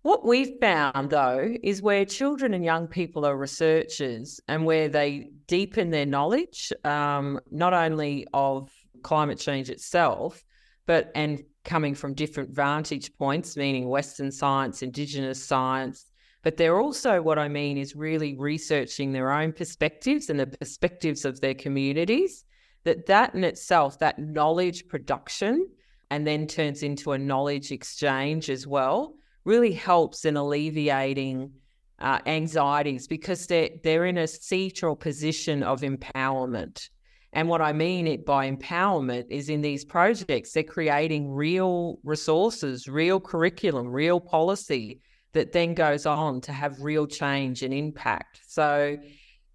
what 0.03 0.27
we've 0.27 0.59
found, 0.61 1.11
though, 1.11 1.55
is 1.62 1.83
where 1.83 2.05
children 2.05 2.55
and 2.55 2.64
young 2.64 2.87
people 2.87 3.27
are 3.27 3.37
researchers 3.37 4.40
and 4.49 4.64
where 4.64 4.88
they 4.88 5.31
deepen 5.47 5.90
their 5.90 6.07
knowledge, 6.07 6.73
um, 6.85 7.38
not 7.51 7.75
only 7.75 8.27
of 8.33 8.71
climate 9.03 9.38
change 9.38 9.69
itself, 9.71 10.43
but 10.87 11.11
and 11.14 11.43
coming 11.64 11.94
from 11.94 12.14
different 12.14 12.51
vantage 12.51 13.12
points, 13.18 13.57
meaning 13.57 13.88
Western 13.88 14.31
science, 14.31 14.83
Indigenous 14.83 15.42
science. 15.42 16.07
But 16.42 16.57
they're 16.57 16.81
also, 16.81 17.20
what 17.20 17.38
I 17.38 17.49
mean, 17.49 17.77
is 17.77 17.94
really 17.94 18.35
researching 18.37 19.12
their 19.12 19.31
own 19.31 19.53
perspectives 19.53 20.31
and 20.31 20.40
the 20.40 20.46
perspectives 20.46 21.25
of 21.25 21.40
their 21.40 21.55
communities. 21.55 22.44
That 22.85 23.07
that 23.07 23.35
in 23.35 23.44
itself, 23.44 23.99
that 23.99 24.18
knowledge 24.18 24.88
production, 24.88 25.68
and 26.11 26.27
then 26.27 26.46
turns 26.46 26.83
into 26.83 27.12
a 27.12 27.18
knowledge 27.18 27.73
exchange 27.73 28.49
as 28.49 28.66
well, 28.66 29.16
really 29.44 29.73
helps 29.73 30.25
in 30.25 30.38
alleviating 30.38 31.53
uh, 31.99 32.20
anxieties 32.25 33.07
because 33.07 33.46
they're 33.46 33.68
they're 33.83 34.07
in 34.07 34.16
a 34.16 34.27
seat 34.27 34.83
or 34.83 34.96
position 34.96 35.62
of 35.62 35.83
empowerment. 35.83 36.88
And 37.33 37.49
what 37.49 37.62
I 37.62 37.73
mean 37.73 38.07
it 38.07 38.27
by 38.27 38.51
empowerment 38.51 39.27
is 39.31 39.49
in 39.49 39.61
these 39.61 39.85
projects, 39.85 40.53
they're 40.53 40.64
creating 40.64 41.31
real 41.31 41.99
resources, 42.03 42.88
real 42.88 43.21
curriculum, 43.21 43.88
real 43.88 44.19
policy 44.19 45.01
that 45.33 45.53
then 45.53 45.75
goes 45.75 46.07
on 46.07 46.40
to 46.43 46.53
have 46.53 46.83
real 46.83 47.07
change 47.07 47.62
and 47.62 47.73
impact. 47.73 48.40
So 48.49 48.97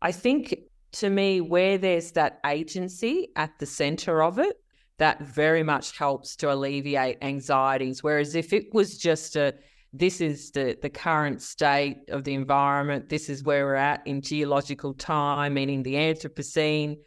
I 0.02 0.12
think 0.12 0.56
to 0.94 1.10
me, 1.10 1.42
where 1.42 1.78
there's 1.78 2.14
that 2.14 2.40
agency 2.46 3.28
at 3.36 3.60
the 3.60 3.66
center 3.66 4.24
of 4.24 4.40
it, 4.40 4.56
that 4.98 5.22
very 5.22 5.64
much 5.64 5.98
helps 5.98 6.38
to 6.38 6.54
alleviate 6.54 7.18
anxieties. 7.22 8.02
Whereas 8.02 8.36
if 8.36 8.54
it 8.54 8.74
was 8.74 8.98
just 8.98 9.36
a 9.36 9.54
this 9.98 10.20
is 10.20 10.52
the, 10.52 10.78
the 10.82 10.90
current 10.90 11.42
state 11.42 11.98
of 12.10 12.26
the 12.26 12.34
environment, 12.34 13.08
this 13.08 13.30
is 13.30 13.44
where 13.44 13.66
we're 13.66 13.76
at 13.76 14.06
in 14.06 14.22
geological 14.22 14.94
time, 14.94 15.54
meaning 15.54 15.84
the 15.84 15.94
Anthropocene, 15.94 16.98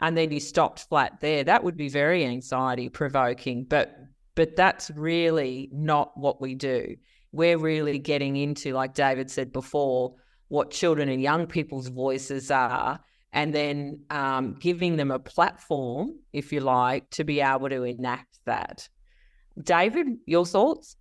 and 0.00 0.16
then 0.16 0.30
you 0.30 0.40
stopped 0.40 0.86
flat 0.88 1.20
there, 1.20 1.44
that 1.44 1.64
would 1.64 1.76
be 1.76 1.88
very 1.88 2.24
anxiety 2.24 2.88
provoking. 2.88 3.64
But 3.64 3.94
but 4.34 4.54
that's 4.54 4.90
really 4.92 5.68
not 5.72 6.16
what 6.16 6.40
we 6.40 6.54
do. 6.54 6.94
We're 7.32 7.58
really 7.58 7.98
getting 7.98 8.36
into, 8.36 8.72
like 8.72 8.94
David 8.94 9.30
said 9.32 9.52
before, 9.52 10.14
what 10.46 10.70
children 10.70 11.08
and 11.08 11.20
young 11.20 11.46
people's 11.48 11.88
voices 11.88 12.48
are, 12.50 13.00
and 13.32 13.52
then 13.52 14.00
um, 14.10 14.56
giving 14.60 14.96
them 14.96 15.10
a 15.10 15.18
platform, 15.18 16.20
if 16.32 16.52
you 16.52 16.60
like, 16.60 17.10
to 17.10 17.24
be 17.24 17.40
able 17.40 17.68
to 17.68 17.82
enact 17.82 18.38
that. 18.46 18.88
David, 19.60 20.06
your 20.24 20.46
thoughts? 20.46 20.96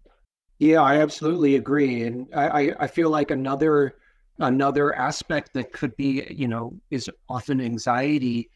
Yeah, 0.58 0.82
I 0.82 0.98
absolutely 1.02 1.56
agree, 1.56 2.04
and 2.04 2.28
I, 2.36 2.74
I 2.80 2.88
feel 2.88 3.12
like 3.12 3.30
another 3.30 3.98
another 4.40 4.96
aspect 4.96 5.54
that 5.54 5.74
could 5.74 5.96
be, 5.96 6.26
you 6.30 6.48
know, 6.48 6.74
is 6.90 7.10
often 7.30 7.62
anxiety 7.62 8.50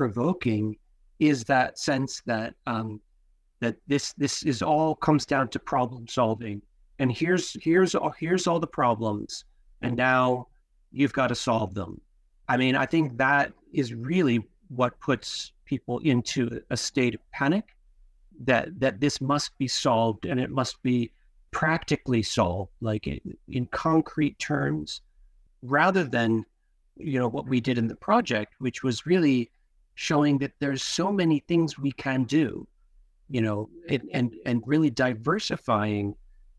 provoking 0.00 0.74
is 1.18 1.44
that 1.44 1.78
sense 1.78 2.22
that 2.24 2.54
um, 2.66 2.98
that 3.60 3.76
this 3.86 4.14
this 4.14 4.42
is 4.44 4.62
all 4.62 4.94
comes 4.94 5.26
down 5.26 5.46
to 5.48 5.58
problem 5.58 6.08
solving. 6.08 6.62
And 6.98 7.12
here's 7.12 7.54
here's 7.62 7.94
all 7.94 8.14
here's 8.18 8.46
all 8.46 8.58
the 8.58 8.74
problems 8.82 9.44
and 9.82 9.94
now 9.94 10.46
you've 10.90 11.12
got 11.12 11.26
to 11.26 11.34
solve 11.34 11.74
them. 11.74 12.00
I 12.48 12.56
mean 12.56 12.74
i 12.84 12.86
think 12.86 13.18
that 13.18 13.52
is 13.72 13.94
really 13.94 14.38
what 14.68 14.98
puts 15.00 15.52
people 15.66 15.98
into 15.98 16.40
a 16.70 16.76
state 16.76 17.14
of 17.14 17.20
panic 17.30 17.66
that 18.48 18.64
that 18.80 19.00
this 19.00 19.20
must 19.20 19.50
be 19.58 19.68
solved 19.68 20.24
and 20.24 20.40
it 20.40 20.50
must 20.50 20.82
be 20.82 21.12
practically 21.50 22.22
solved 22.22 22.72
like 22.80 23.06
in, 23.06 23.20
in 23.48 23.66
concrete 23.66 24.38
terms 24.38 25.02
rather 25.62 26.04
than 26.16 26.44
you 26.96 27.18
know 27.20 27.28
what 27.28 27.46
we 27.46 27.60
did 27.60 27.76
in 27.78 27.86
the 27.86 28.00
project 28.08 28.54
which 28.58 28.82
was 28.82 29.06
really 29.06 29.50
showing 29.94 30.38
that 30.38 30.52
there's 30.60 30.82
so 30.82 31.12
many 31.12 31.40
things 31.40 31.78
we 31.78 31.92
can 31.92 32.24
do, 32.24 32.66
you 33.28 33.40
know, 33.40 33.68
it, 33.88 34.02
and 34.12 34.34
and 34.46 34.62
really 34.66 34.90
diversifying 34.90 36.14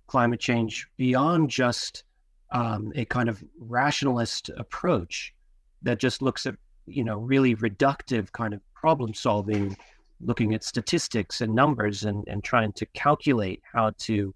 climate 0.07 0.39
change 0.39 0.87
beyond 0.97 1.49
just 1.49 2.03
um, 2.51 2.91
a 2.95 3.05
kind 3.05 3.29
of 3.29 3.43
rationalist 3.59 4.49
approach 4.57 5.33
that 5.83 5.99
just 5.99 6.21
looks 6.21 6.45
at 6.45 6.55
you 6.85 7.03
know 7.03 7.17
really 7.17 7.55
reductive 7.55 8.31
kind 8.31 8.53
of 8.53 8.61
problem 8.73 9.13
solving 9.13 9.75
looking 10.23 10.53
at 10.53 10.63
statistics 10.63 11.41
and 11.41 11.53
numbers 11.53 12.03
and, 12.03 12.23
and 12.27 12.43
trying 12.43 12.71
to 12.73 12.85
calculate 12.87 13.61
how 13.71 13.91
to, 13.97 14.33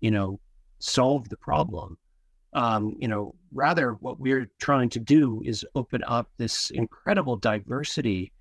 you 0.00 0.10
know, 0.10 0.38
solve 0.78 1.28
the 1.28 1.36
problem. 1.36 1.96
Um, 2.54 2.96
you 2.98 3.08
know, 3.08 3.34
rather 3.52 3.92
what 3.92 4.20
we're 4.20 4.50
trying 4.58 4.90
to 4.90 5.00
do 5.00 5.42
is 5.44 5.64
open 5.74 6.02
up 6.06 6.30
this 6.36 6.70
incredible 6.70 7.36
diversity 7.36 8.32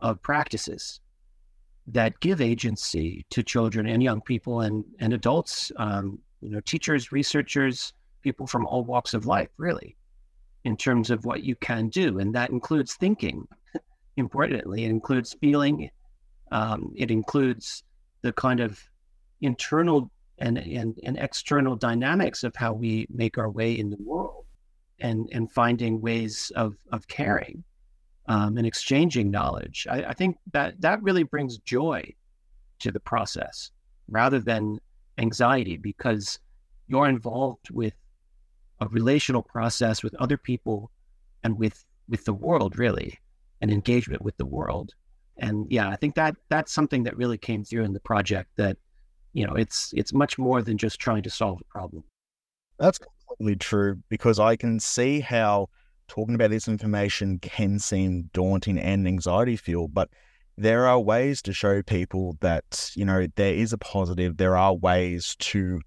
of 0.00 0.22
practices 0.22 1.00
that 1.88 2.18
give 2.20 2.40
agency 2.40 3.24
to 3.30 3.42
children 3.42 3.86
and 3.86 4.02
young 4.02 4.20
people 4.20 4.60
and, 4.60 4.84
and 4.98 5.12
adults, 5.12 5.70
um, 5.76 6.18
you 6.40 6.50
know, 6.50 6.60
teachers, 6.60 7.12
researchers, 7.12 7.92
people 8.22 8.46
from 8.46 8.66
all 8.66 8.84
walks 8.84 9.14
of 9.14 9.26
life, 9.26 9.48
really, 9.56 9.96
in 10.64 10.76
terms 10.76 11.10
of 11.10 11.24
what 11.24 11.44
you 11.44 11.54
can 11.56 11.88
do. 11.88 12.18
And 12.18 12.34
that 12.34 12.50
includes 12.50 12.94
thinking, 12.94 13.46
importantly, 14.16 14.84
it 14.84 14.90
includes 14.90 15.36
feeling, 15.40 15.90
um, 16.50 16.92
it 16.96 17.10
includes 17.10 17.84
the 18.22 18.32
kind 18.32 18.60
of 18.60 18.82
internal 19.40 20.10
and, 20.38 20.58
and, 20.58 20.98
and 21.02 21.16
external 21.16 21.76
dynamics 21.76 22.44
of 22.44 22.54
how 22.56 22.72
we 22.72 23.06
make 23.10 23.38
our 23.38 23.50
way 23.50 23.72
in 23.72 23.90
the 23.90 23.96
world 24.00 24.44
and, 25.00 25.28
and 25.32 25.50
finding 25.50 26.00
ways 26.00 26.52
of, 26.56 26.76
of 26.92 27.08
caring 27.08 27.64
um, 28.28 28.56
and 28.56 28.66
exchanging 28.66 29.30
knowledge. 29.30 29.86
I, 29.90 30.04
I 30.04 30.12
think 30.12 30.38
that 30.52 30.80
that 30.80 31.02
really 31.02 31.22
brings 31.22 31.58
joy 31.58 32.14
to 32.80 32.92
the 32.92 33.00
process 33.00 33.70
rather 34.08 34.38
than 34.38 34.78
anxiety 35.18 35.76
because 35.76 36.38
you're 36.88 37.08
involved 37.08 37.70
with 37.70 37.94
a 38.80 38.88
relational 38.88 39.42
process 39.42 40.02
with 40.02 40.14
other 40.16 40.36
people 40.36 40.90
and 41.42 41.58
with 41.58 41.84
with 42.08 42.24
the 42.24 42.32
world 42.32 42.78
really 42.78 43.18
an 43.62 43.70
engagement 43.70 44.22
with 44.22 44.36
the 44.36 44.44
world 44.44 44.92
and 45.38 45.66
yeah 45.70 45.88
i 45.88 45.96
think 45.96 46.14
that 46.14 46.36
that's 46.48 46.72
something 46.72 47.02
that 47.04 47.16
really 47.16 47.38
came 47.38 47.64
through 47.64 47.84
in 47.84 47.92
the 47.92 48.00
project 48.00 48.50
that 48.56 48.76
you 49.36 49.46
know 49.46 49.54
it's 49.54 49.92
it's 49.94 50.12
much 50.12 50.38
more 50.38 50.62
than 50.62 50.76
just 50.78 50.98
trying 50.98 51.22
to 51.22 51.30
solve 51.30 51.60
a 51.60 51.78
problem 51.78 52.02
that's 52.78 52.98
completely 52.98 53.56
true 53.56 53.96
because 54.08 54.38
i 54.38 54.56
can 54.56 54.80
see 54.80 55.20
how 55.20 55.68
talking 56.08 56.34
about 56.34 56.50
this 56.50 56.68
information 56.68 57.38
can 57.38 57.78
seem 57.78 58.30
daunting 58.32 58.78
and 58.78 59.06
anxiety 59.06 59.56
filled, 59.56 59.94
but 59.94 60.08
there 60.56 60.86
are 60.86 61.00
ways 61.00 61.42
to 61.42 61.52
show 61.52 61.82
people 61.82 62.36
that, 62.40 62.90
you 62.94 63.04
know, 63.04 63.26
there 63.36 63.54
is 63.54 63.72
a 63.72 63.78
positive, 63.78 64.36
there 64.36 64.56
are 64.56 64.74
ways 64.74 65.36
to 65.38 65.80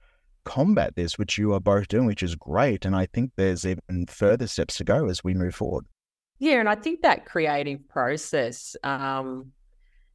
combat 0.45 0.95
this, 0.95 1.17
which 1.17 1.37
you 1.37 1.53
are 1.53 1.59
both 1.59 1.87
doing, 1.87 2.05
which 2.05 2.23
is 2.23 2.35
great. 2.35 2.85
And 2.85 2.95
I 2.95 3.07
think 3.07 3.31
there's 3.35 3.65
even 3.65 4.05
further 4.07 4.47
steps 4.47 4.77
to 4.77 4.83
go 4.83 5.07
as 5.07 5.23
we 5.23 5.33
move 5.33 5.55
forward. 5.55 5.85
Yeah, 6.37 6.59
and 6.59 6.69
I 6.69 6.75
think 6.75 7.01
that 7.01 7.25
creative 7.25 7.87
process 7.89 8.75
um, 8.83 9.51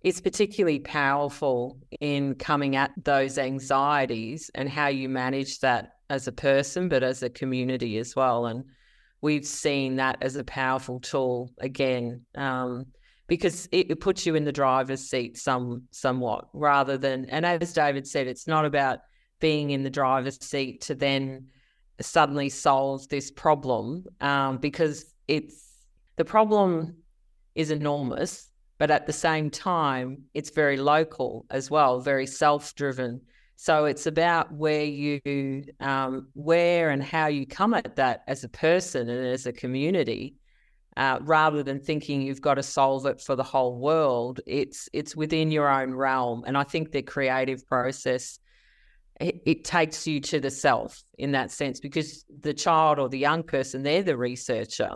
is 0.05 0.21
particularly 0.21 0.79
powerful 0.79 1.79
in 2.01 2.35
coming 2.35 2.77
at 2.77 2.93
those 3.03 3.39
anxieties 3.39 4.51
and 4.55 4.69
how 4.69 4.87
you 4.87 5.09
manage 5.09 5.61
that 5.61 5.95
as 6.11 6.29
a 6.29 6.33
person, 6.33 6.91
but 6.91 7.03
as 7.03 7.23
a 7.23 7.31
community 7.31 7.97
as 7.97 8.15
well. 8.15 8.45
And 8.47 8.65
we've 9.23 9.47
seen 9.47 9.97
that 9.97 10.19
as 10.21 10.37
a 10.37 10.45
powerful 10.45 11.01
tool 11.01 11.51
again 11.59 12.21
um, 12.35 12.85
because 13.27 13.67
it, 13.73 13.91
it, 13.91 14.01
puts 14.01 14.27
you 14.27 14.35
in 14.35 14.45
the 14.45 14.53
driver's 14.53 15.09
seat 15.09 15.39
some 15.39 15.85
somewhat 15.91 16.49
rather 16.53 16.99
than 16.99 17.25
and 17.31 17.47
as 17.47 17.73
David 17.73 18.07
said, 18.07 18.27
it's 18.27 18.47
not 18.47 18.67
about 18.67 18.99
being 19.41 19.71
in 19.71 19.83
the 19.83 19.91
driver's 19.91 20.45
seat 20.45 20.83
to 20.83 20.95
then 20.95 21.47
suddenly 22.03 22.51
solve 22.51 23.09
this 23.09 23.31
problem 23.31 24.05
um, 24.21 24.59
because 24.59 25.15
it's 25.29 25.79
the 26.17 26.25
problem 26.25 26.97
is 27.55 27.71
enormous, 27.71 28.51
but 28.79 28.91
at 28.91 29.07
the 29.07 29.13
same 29.13 29.51
time, 29.51 30.25
it's 30.35 30.51
very 30.51 30.77
local 30.77 31.47
as 31.51 31.71
well, 31.71 32.01
very 32.01 32.27
self-driven. 32.27 33.21
So 33.57 33.85
it's 33.85 34.07
about 34.07 34.53
where 34.53 34.85
you, 34.85 35.65
um, 35.81 36.29
where 36.35 36.91
and 36.91 37.03
how 37.03 37.29
you 37.29 37.47
come 37.47 37.73
at 37.75 37.97
that 37.97 38.25
as 38.27 38.43
a 38.45 38.49
person 38.49 39.09
and 39.09 39.27
as 39.27 39.47
a 39.47 39.53
community, 39.53 40.35
uh, 40.97 41.19
rather 41.23 41.63
than 41.63 41.81
thinking 41.81 42.23
you've 42.23 42.41
got 42.41 42.55
to 42.55 42.63
solve 42.63 43.07
it 43.07 43.21
for 43.21 43.37
the 43.37 43.43
whole 43.43 43.79
world. 43.79 44.41
It's 44.47 44.89
it's 44.93 45.15
within 45.17 45.51
your 45.51 45.69
own 45.69 45.95
realm, 45.95 46.45
and 46.47 46.57
I 46.57 46.65
think 46.65 46.91
the 46.91 47.03
creative 47.03 47.67
process 47.67 48.39
it, 49.21 49.43
it 49.47 49.65
takes 49.65 50.07
you 50.07 50.21
to 50.21 50.41
the 50.41 50.51
self 50.51 51.03
in 51.19 51.33
that 51.33 51.51
sense 51.51 51.81
because 51.81 52.25
the 52.41 52.55
child 52.55 52.99
or 52.99 53.09
the 53.09 53.19
young 53.19 53.43
person 53.43 53.83
they're 53.83 54.03
the 54.03 54.17
researcher 54.17 54.91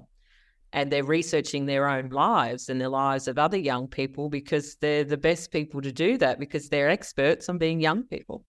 and 0.73 0.91
they're 0.91 1.05
researching 1.05 1.67
their 1.67 1.89
own 1.89 2.11
lives 2.11 2.69
and 2.69 2.81
the 2.81 2.91
lives 2.91 3.29
of 3.29 3.39
other 3.39 3.57
young 3.57 3.89
people 3.89 4.29
because 4.29 4.77
they're 4.77 5.05
the 5.05 5.17
best 5.17 5.51
people 5.51 5.81
to 5.81 5.93
do 5.93 6.19
that 6.19 6.39
because 6.39 6.69
they're 6.69 6.91
experts 6.91 7.49
on 7.49 7.59
being 7.59 7.81
young 7.81 8.03
people. 8.03 8.45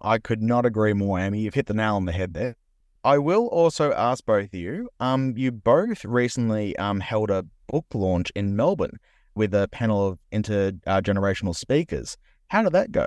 I 0.00 0.18
could 0.18 0.42
not 0.42 0.64
agree 0.64 0.94
more, 0.94 1.18
Amy. 1.18 1.40
You've 1.40 1.54
hit 1.54 1.66
the 1.66 1.74
nail 1.74 1.96
on 1.96 2.06
the 2.06 2.12
head 2.12 2.34
there. 2.34 2.56
I 3.04 3.18
will 3.18 3.46
also 3.46 3.92
ask 3.92 4.24
both 4.24 4.52
of 4.52 4.54
you. 4.54 4.88
Um, 4.98 5.34
you 5.36 5.52
both 5.52 6.04
recently 6.04 6.76
um 6.76 7.00
held 7.00 7.30
a 7.30 7.46
book 7.68 7.86
launch 7.94 8.30
in 8.34 8.56
Melbourne 8.56 8.98
with 9.34 9.54
a 9.54 9.68
panel 9.68 10.06
of 10.06 10.18
intergenerational 10.32 11.54
speakers. 11.54 12.16
How 12.48 12.62
did 12.62 12.72
that 12.72 12.92
go? 12.92 13.06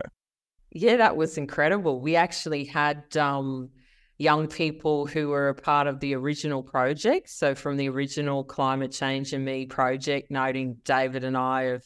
Yeah, 0.72 0.98
that 0.98 1.16
was 1.16 1.38
incredible. 1.38 2.02
We 2.02 2.16
actually 2.16 2.66
had 2.66 3.16
um, 3.18 3.70
young 4.24 4.48
people 4.48 5.06
who 5.06 5.30
were 5.30 5.50
a 5.50 5.56
part 5.56 5.86
of 5.86 6.00
the 6.00 6.16
original 6.16 6.64
project. 6.64 7.30
So, 7.30 7.54
from 7.54 7.78
the 7.78 7.90
original 7.90 8.44
Climate 8.44 8.92
Change 8.92 9.34
and 9.34 9.46
Me 9.46 9.66
project, 9.66 10.32
noting 10.32 10.78
David 10.86 11.24
and 11.24 11.38
I 11.38 11.64
have 11.64 11.84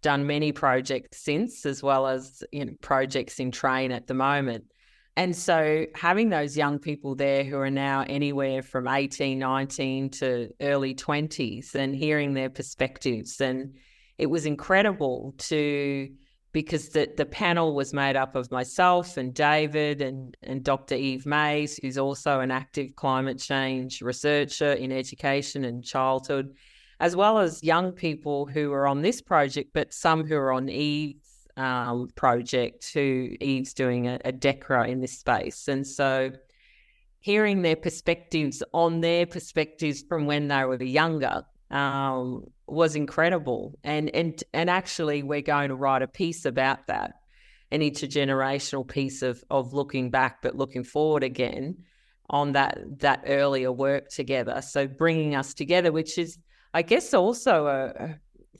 done 0.00 0.26
many 0.26 0.52
projects 0.52 1.18
since, 1.18 1.66
as 1.66 1.82
well 1.82 2.06
as 2.06 2.42
you 2.52 2.64
know, 2.64 2.72
projects 2.80 3.38
in 3.40 3.50
train 3.50 3.92
at 3.92 4.06
the 4.06 4.14
moment. 4.14 4.64
And 5.16 5.36
so 5.36 5.84
having 5.94 6.30
those 6.30 6.56
young 6.56 6.78
people 6.78 7.14
there 7.14 7.44
who 7.44 7.58
are 7.58 7.70
now 7.70 8.04
anywhere 8.08 8.62
from 8.62 8.88
18, 8.88 9.38
19 9.38 10.10
to 10.10 10.48
early 10.60 10.94
20s 10.94 11.74
and 11.74 11.94
hearing 11.94 12.32
their 12.32 12.48
perspectives. 12.48 13.40
And 13.40 13.74
it 14.16 14.26
was 14.26 14.46
incredible 14.46 15.34
to, 15.36 16.08
because 16.52 16.90
the, 16.90 17.10
the 17.16 17.24
panel 17.24 17.74
was 17.74 17.94
made 17.94 18.14
up 18.14 18.36
of 18.36 18.50
myself 18.50 19.16
and 19.16 19.32
David 19.34 20.02
and, 20.02 20.36
and 20.42 20.62
Dr. 20.62 20.94
Eve 20.94 21.24
Mayes, 21.24 21.78
who's 21.80 21.98
also 21.98 22.40
an 22.40 22.50
active 22.50 22.94
climate 22.94 23.38
change 23.38 24.02
researcher 24.02 24.72
in 24.72 24.92
education 24.92 25.64
and 25.64 25.84
childhood 25.84 26.54
as 27.02 27.16
well 27.16 27.40
as 27.40 27.64
young 27.64 27.90
people 27.90 28.46
who 28.46 28.72
are 28.72 28.86
on 28.86 29.02
this 29.02 29.20
project, 29.20 29.70
but 29.74 29.92
some 29.92 30.24
who 30.24 30.36
are 30.36 30.52
on 30.52 30.68
Eve's 30.68 31.48
um, 31.56 32.08
project, 32.14 32.92
who 32.94 33.30
Eve's 33.40 33.74
doing 33.74 34.06
a, 34.06 34.20
a 34.24 34.32
DECRA 34.32 34.88
in 34.88 35.00
this 35.00 35.18
space. 35.18 35.66
And 35.66 35.84
so 35.84 36.30
hearing 37.18 37.62
their 37.62 37.74
perspectives 37.74 38.62
on 38.72 39.00
their 39.00 39.26
perspectives 39.26 40.04
from 40.08 40.26
when 40.26 40.46
they 40.46 40.64
were 40.64 40.80
younger 40.80 41.44
um, 41.72 42.44
was 42.66 42.94
incredible. 42.96 43.78
And, 43.82 44.14
and, 44.14 44.42
and 44.52 44.70
actually, 44.70 45.22
we're 45.22 45.42
going 45.42 45.70
to 45.70 45.74
write 45.74 46.02
a 46.02 46.08
piece 46.08 46.44
about 46.44 46.86
that 46.86 47.12
an 47.72 47.80
intergenerational 47.80 48.86
piece 48.86 49.22
of, 49.22 49.42
of 49.50 49.72
looking 49.72 50.10
back, 50.10 50.42
but 50.42 50.54
looking 50.54 50.84
forward 50.84 51.24
again 51.24 51.74
on 52.28 52.52
that 52.52 52.78
that 52.98 53.24
earlier 53.26 53.72
work 53.72 54.08
together. 54.10 54.60
So 54.62 54.86
bringing 54.86 55.34
us 55.34 55.54
together, 55.54 55.90
which 55.90 56.18
is 56.18 56.38
I 56.74 56.82
guess 56.82 57.14
also 57.14 57.66
uh, 57.66 58.14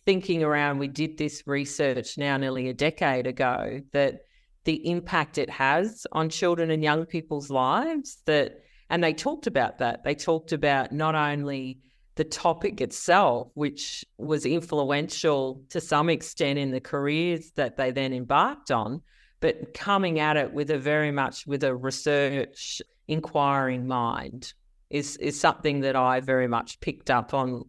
thinking 0.05 0.43
around, 0.43 0.79
we 0.79 0.89
did 0.89 1.19
this 1.19 1.43
research 1.47 2.19
now 2.19 2.37
nearly 2.39 2.69
a 2.69 2.75
decade 2.75 3.27
ago 3.27 3.81
that 3.93 4.23
the 4.65 4.89
impact 4.89 5.39
it 5.39 5.51
has 5.51 6.07
on 6.13 6.29
children 6.29 6.71
and 6.71 6.83
young 6.83 7.05
people's 7.05 7.51
lives 7.51 8.23
that 8.25 8.61
and 8.89 9.05
they 9.05 9.13
talked 9.13 9.47
about 9.47 9.79
that 9.79 10.05
they 10.05 10.15
talked 10.15 10.53
about 10.53 10.93
not 10.93 11.15
only 11.15 11.81
the 12.15 12.25
topic 12.25 12.81
itself 12.81 13.49
which 13.55 14.05
was 14.19 14.45
influential 14.45 15.63
to 15.71 15.81
some 15.81 16.11
extent 16.11 16.59
in 16.59 16.71
the 16.71 16.81
careers 16.81 17.53
that 17.53 17.77
they 17.77 17.91
then 17.91 18.13
embarked 18.13 18.71
on 18.71 19.01
but 19.41 19.75
coming 19.75 20.21
at 20.21 20.37
it 20.37 20.53
with 20.53 20.71
a 20.71 20.79
very 20.79 21.11
much 21.11 21.47
with 21.47 21.65
a 21.65 21.75
research 21.75 22.81
inquiring 23.09 23.87
mind 23.87 24.55
is 24.89 25.17
is 25.17 25.39
something 25.39 25.81
that 25.81 25.97
I 25.97 26.21
very 26.21 26.47
much 26.47 26.81
picked 26.81 27.11
up 27.11 27.35
on 27.35 27.65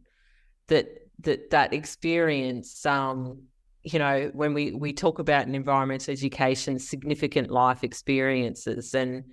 that 0.67 0.87
that 1.19 1.49
that 1.49 1.73
experience 1.73 2.85
um, 2.85 3.43
you 3.81 3.97
know 3.97 4.29
when 4.33 4.53
we 4.53 4.71
we 4.73 4.93
talk 4.93 5.19
about 5.19 5.47
an 5.47 5.55
environmental 5.55 6.11
education 6.11 6.79
significant 6.79 7.49
life 7.49 7.83
experiences 7.83 8.93
and 8.93 9.23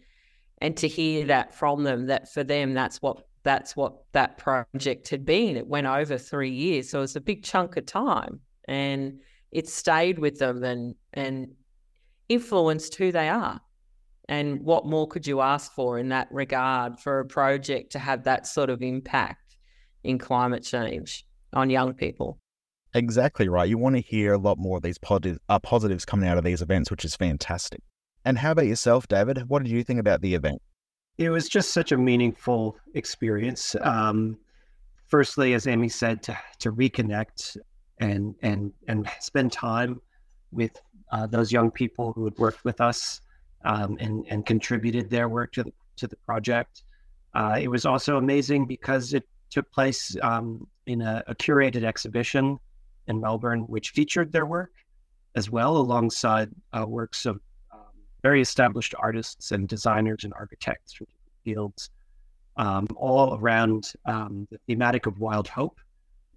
and 0.62 0.76
to 0.78 0.88
hear 0.88 1.26
that 1.26 1.54
from 1.54 1.84
them 1.84 2.06
that 2.06 2.32
for 2.32 2.44
them 2.44 2.74
that's 2.74 3.02
what 3.02 3.26
that's 3.42 3.76
what 3.76 4.04
that 4.12 4.38
project 4.38 5.08
had 5.08 5.24
been 5.24 5.56
it 5.56 5.66
went 5.66 5.86
over 5.86 6.18
3 6.18 6.50
years 6.50 6.90
so 6.90 7.02
it's 7.02 7.16
a 7.16 7.20
big 7.20 7.42
chunk 7.42 7.76
of 7.76 7.86
time 7.86 8.40
and 8.68 9.20
it 9.50 9.68
stayed 9.68 10.18
with 10.18 10.38
them 10.38 10.62
and 10.62 10.94
and 11.14 11.48
influenced 12.28 12.94
who 12.94 13.10
they 13.10 13.28
are 13.28 13.60
and 14.30 14.60
what 14.60 14.86
more 14.86 15.08
could 15.08 15.26
you 15.26 15.40
ask 15.40 15.72
for 15.72 15.98
in 15.98 16.08
that 16.10 16.28
regard 16.30 16.98
for 17.00 17.18
a 17.18 17.24
project 17.24 17.90
to 17.90 17.98
have 17.98 18.22
that 18.24 18.46
sort 18.46 18.70
of 18.70 18.80
impact 18.80 19.56
in 20.04 20.18
climate 20.18 20.64
change 20.64 21.26
on 21.52 21.68
young 21.68 21.92
people. 21.92 22.38
Exactly 22.94 23.48
right. 23.48 23.68
You 23.68 23.76
want 23.76 23.96
to 23.96 24.02
hear 24.02 24.32
a 24.32 24.38
lot 24.38 24.56
more 24.56 24.76
of 24.76 24.82
these 24.84 24.98
uh, 25.48 25.58
positives 25.58 26.04
coming 26.04 26.28
out 26.28 26.38
of 26.38 26.44
these 26.44 26.62
events, 26.62 26.90
which 26.90 27.04
is 27.04 27.16
fantastic. 27.16 27.80
And 28.24 28.38
how 28.38 28.52
about 28.52 28.66
yourself, 28.66 29.08
David? 29.08 29.48
What 29.48 29.64
did 29.64 29.72
you 29.72 29.82
think 29.82 29.98
about 29.98 30.20
the 30.20 30.34
event? 30.34 30.62
It 31.20 31.28
was 31.28 31.50
just 31.50 31.74
such 31.74 31.92
a 31.92 31.98
meaningful 31.98 32.78
experience. 32.94 33.76
Um, 33.82 34.38
firstly, 35.06 35.52
as 35.52 35.66
Amy 35.66 35.90
said, 35.90 36.22
to, 36.22 36.38
to 36.60 36.72
reconnect 36.72 37.58
and 37.98 38.34
and 38.40 38.72
and 38.88 39.06
spend 39.20 39.52
time 39.52 40.00
with 40.50 40.80
uh, 41.12 41.26
those 41.26 41.52
young 41.52 41.70
people 41.70 42.14
who 42.14 42.24
had 42.24 42.38
worked 42.38 42.64
with 42.64 42.80
us 42.80 43.20
um, 43.66 43.98
and 44.00 44.24
and 44.30 44.46
contributed 44.46 45.10
their 45.10 45.28
work 45.28 45.52
to 45.52 45.64
the 45.64 45.72
to 45.96 46.06
the 46.06 46.16
project. 46.16 46.84
Uh, 47.34 47.58
it 47.60 47.68
was 47.68 47.84
also 47.84 48.16
amazing 48.16 48.64
because 48.64 49.12
it 49.12 49.28
took 49.50 49.70
place 49.72 50.16
um, 50.22 50.66
in 50.86 51.02
a, 51.02 51.22
a, 51.26 51.34
curated 51.34 51.84
exhibition 51.84 52.58
in 53.08 53.20
Melbourne, 53.20 53.60
which 53.66 53.90
featured 53.90 54.32
their 54.32 54.46
work 54.46 54.72
as 55.34 55.50
well, 55.50 55.76
alongside 55.76 56.48
uh, 56.72 56.86
works 56.88 57.26
of 57.26 57.40
very 58.22 58.40
established 58.40 58.94
artists 58.98 59.52
and 59.52 59.68
designers 59.68 60.24
and 60.24 60.32
architects 60.34 60.92
from 60.92 61.06
fields, 61.44 61.90
um, 62.56 62.86
all 62.96 63.38
around 63.38 63.92
um, 64.06 64.46
the 64.50 64.58
thematic 64.66 65.06
of 65.06 65.18
wild 65.18 65.48
hope 65.48 65.80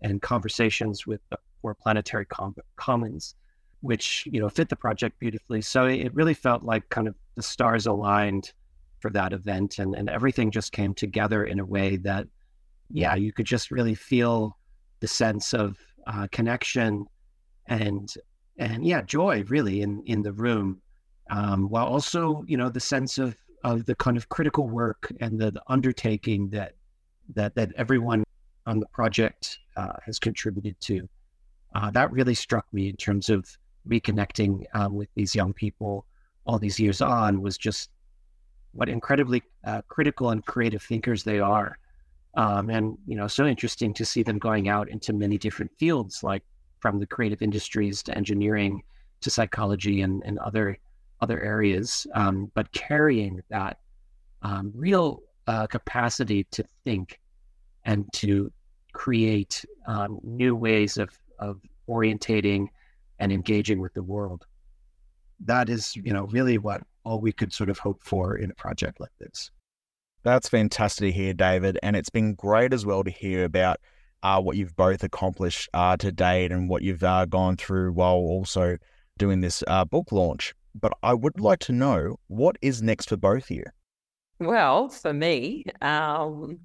and 0.01 0.21
conversations 0.21 1.07
with 1.07 1.21
the 1.29 1.37
four 1.61 1.73
planetary 1.73 2.25
com- 2.25 2.55
commons, 2.75 3.35
which 3.81 4.27
you 4.31 4.39
know 4.39 4.49
fit 4.49 4.69
the 4.69 4.75
project 4.75 5.19
beautifully. 5.19 5.61
So 5.61 5.85
it 5.85 6.13
really 6.13 6.33
felt 6.33 6.63
like 6.63 6.87
kind 6.89 7.07
of 7.07 7.15
the 7.35 7.43
stars 7.43 7.87
aligned 7.87 8.51
for 8.99 9.09
that 9.11 9.33
event, 9.33 9.79
and 9.79 9.95
and 9.95 10.09
everything 10.09 10.51
just 10.51 10.71
came 10.71 10.93
together 10.93 11.45
in 11.45 11.59
a 11.59 11.65
way 11.65 11.97
that, 11.97 12.27
yeah, 12.89 13.15
you 13.15 13.33
could 13.33 13.45
just 13.45 13.71
really 13.71 13.95
feel 13.95 14.57
the 14.99 15.07
sense 15.07 15.53
of 15.53 15.77
uh, 16.07 16.27
connection 16.31 17.05
and 17.67 18.13
and 18.57 18.85
yeah, 18.85 19.01
joy 19.01 19.43
really 19.47 19.81
in 19.81 20.03
in 20.05 20.21
the 20.21 20.33
room, 20.33 20.81
um, 21.29 21.69
while 21.69 21.86
also 21.86 22.43
you 22.47 22.57
know 22.57 22.69
the 22.69 22.79
sense 22.79 23.17
of 23.17 23.36
of 23.63 23.86
the 23.86 23.95
kind 23.95 24.17
of 24.17 24.27
critical 24.29 24.67
work 24.67 25.12
and 25.21 25.39
the, 25.39 25.51
the 25.51 25.62
undertaking 25.67 26.49
that 26.49 26.73
that 27.33 27.55
that 27.55 27.71
everyone 27.77 28.23
on 28.65 28.79
the 28.79 28.88
project 28.88 29.59
uh, 29.77 29.93
has 30.05 30.19
contributed 30.19 30.79
to. 30.81 31.07
Uh, 31.75 31.89
that 31.91 32.12
really 32.12 32.33
struck 32.33 32.65
me 32.71 32.89
in 32.89 32.95
terms 32.95 33.29
of 33.29 33.45
reconnecting 33.88 34.63
um, 34.73 34.95
with 34.95 35.09
these 35.15 35.36
young 35.36 35.53
people 35.53 36.05
all 36.45 36.59
these 36.59 36.79
years 36.79 37.01
on 37.01 37.41
was 37.41 37.57
just 37.57 37.89
what 38.73 38.89
incredibly 38.89 39.41
uh, 39.65 39.81
critical 39.88 40.31
and 40.31 40.45
creative 40.45 40.81
thinkers 40.81 41.23
they 41.23 41.39
are. 41.39 41.77
Um, 42.36 42.69
and, 42.69 42.97
you 43.05 43.15
know, 43.15 43.27
so 43.27 43.45
interesting 43.45 43.93
to 43.93 44.05
see 44.05 44.23
them 44.23 44.39
going 44.39 44.67
out 44.67 44.89
into 44.89 45.13
many 45.13 45.38
different 45.38 45.71
fields, 45.77 46.23
like 46.23 46.43
from 46.79 46.99
the 46.99 47.05
creative 47.05 47.41
industries 47.41 48.01
to 48.03 48.17
engineering 48.17 48.81
to 49.21 49.29
psychology 49.29 50.01
and, 50.01 50.23
and 50.25 50.39
other 50.39 50.77
other 51.23 51.39
areas, 51.41 52.05
um, 52.13 52.51
but 52.53 52.71
carrying 52.73 53.41
that 53.49 53.79
um, 54.41 54.71
real 54.75 55.07
uh, 55.47 55.65
capacity 55.67 56.41
to 56.51 56.63
think 56.83 57.19
and 57.86 58.05
to 58.13 58.51
create 58.93 59.65
um, 59.88 60.19
new 60.23 60.53
ways 60.55 60.97
of, 60.97 61.09
of 61.39 61.62
orientating 61.88 62.67
and 63.19 63.31
engaging 63.31 63.79
with 63.79 63.93
the 63.93 64.03
world. 64.03 64.45
That 65.39 65.69
is, 65.69 65.95
you 65.95 66.13
know, 66.13 66.25
really 66.27 66.57
what 66.57 66.81
all 67.03 67.19
we 67.19 67.31
could 67.31 67.51
sort 67.53 67.69
of 67.69 67.79
hope 67.79 68.01
for 68.03 68.38
in 68.38 68.51
a 68.51 68.55
project 68.55 68.99
like 68.99 69.15
this. 69.19 69.51
That's 70.23 70.47
fantastic 70.47 71.07
to 71.07 71.12
hear, 71.12 71.33
David. 71.33 71.77
And 71.83 71.95
it's 71.95 72.09
been 72.09 72.33
great 72.33 72.73
as 72.73 72.86
well 72.86 73.03
to 73.03 73.12
hear 73.12 73.43
about 73.43 73.77
uh, 74.23 74.41
what 74.41 74.55
you've 74.55 74.75
both 74.75 75.03
accomplished 75.03 75.69
uh, 75.73 75.97
to 75.97 76.12
date 76.12 76.51
and 76.51 76.69
what 76.69 76.81
you've 76.81 77.03
uh, 77.03 77.25
gone 77.25 77.57
through 77.57 77.91
while 77.91 78.15
also 78.15 78.77
doing 79.17 79.41
this 79.41 79.63
uh, 79.67 79.86
book 79.86 80.12
launch. 80.12 80.53
But 80.75 80.93
I 81.03 81.13
would 81.13 81.39
like 81.39 81.59
to 81.59 81.71
know 81.71 82.17
what 82.27 82.57
is 82.62 82.81
next 82.81 83.09
for 83.09 83.17
both 83.17 83.43
of 83.43 83.51
you? 83.51 83.65
Well, 84.39 84.89
for 84.89 85.13
me, 85.13 85.65
um, 85.81 86.59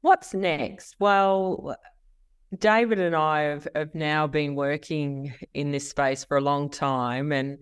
what's 0.00 0.34
next? 0.34 0.96
Well, 0.98 1.76
David 2.58 3.00
and 3.00 3.14
I 3.14 3.42
have, 3.42 3.68
have 3.74 3.94
now 3.94 4.26
been 4.26 4.54
working 4.54 5.32
in 5.54 5.70
this 5.70 5.88
space 5.88 6.24
for 6.24 6.36
a 6.36 6.42
long 6.42 6.68
time. 6.68 7.32
And 7.32 7.58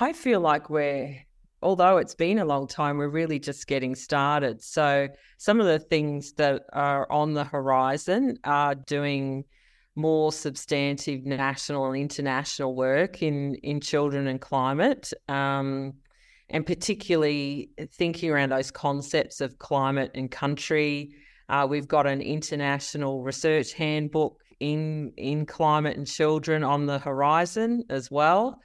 I 0.00 0.12
feel 0.12 0.40
like 0.40 0.68
we're, 0.68 1.16
although 1.62 1.98
it's 1.98 2.14
been 2.14 2.38
a 2.38 2.44
long 2.44 2.66
time, 2.66 2.96
we're 2.98 3.08
really 3.08 3.38
just 3.38 3.66
getting 3.66 3.94
started. 3.94 4.62
So, 4.62 5.08
some 5.38 5.60
of 5.60 5.66
the 5.66 5.78
things 5.78 6.32
that 6.34 6.62
are 6.72 7.10
on 7.10 7.34
the 7.34 7.44
horizon 7.44 8.38
are 8.44 8.74
doing 8.74 9.44
more 9.96 10.30
substantive 10.30 11.24
national 11.24 11.86
and 11.86 11.96
international 11.96 12.74
work 12.74 13.22
in, 13.22 13.54
in 13.56 13.80
children 13.80 14.26
and 14.26 14.40
climate. 14.40 15.12
Um, 15.28 15.94
and 16.48 16.64
particularly 16.64 17.70
thinking 17.92 18.30
around 18.30 18.50
those 18.50 18.70
concepts 18.70 19.40
of 19.40 19.58
climate 19.58 20.12
and 20.14 20.30
country, 20.30 21.14
uh, 21.48 21.66
we've 21.68 21.88
got 21.88 22.06
an 22.06 22.20
international 22.20 23.22
research 23.22 23.72
handbook 23.72 24.40
in 24.60 25.12
in 25.16 25.44
climate 25.44 25.96
and 25.96 26.06
children 26.06 26.64
on 26.64 26.86
the 26.86 26.98
horizon 26.98 27.84
as 27.90 28.10
well, 28.10 28.60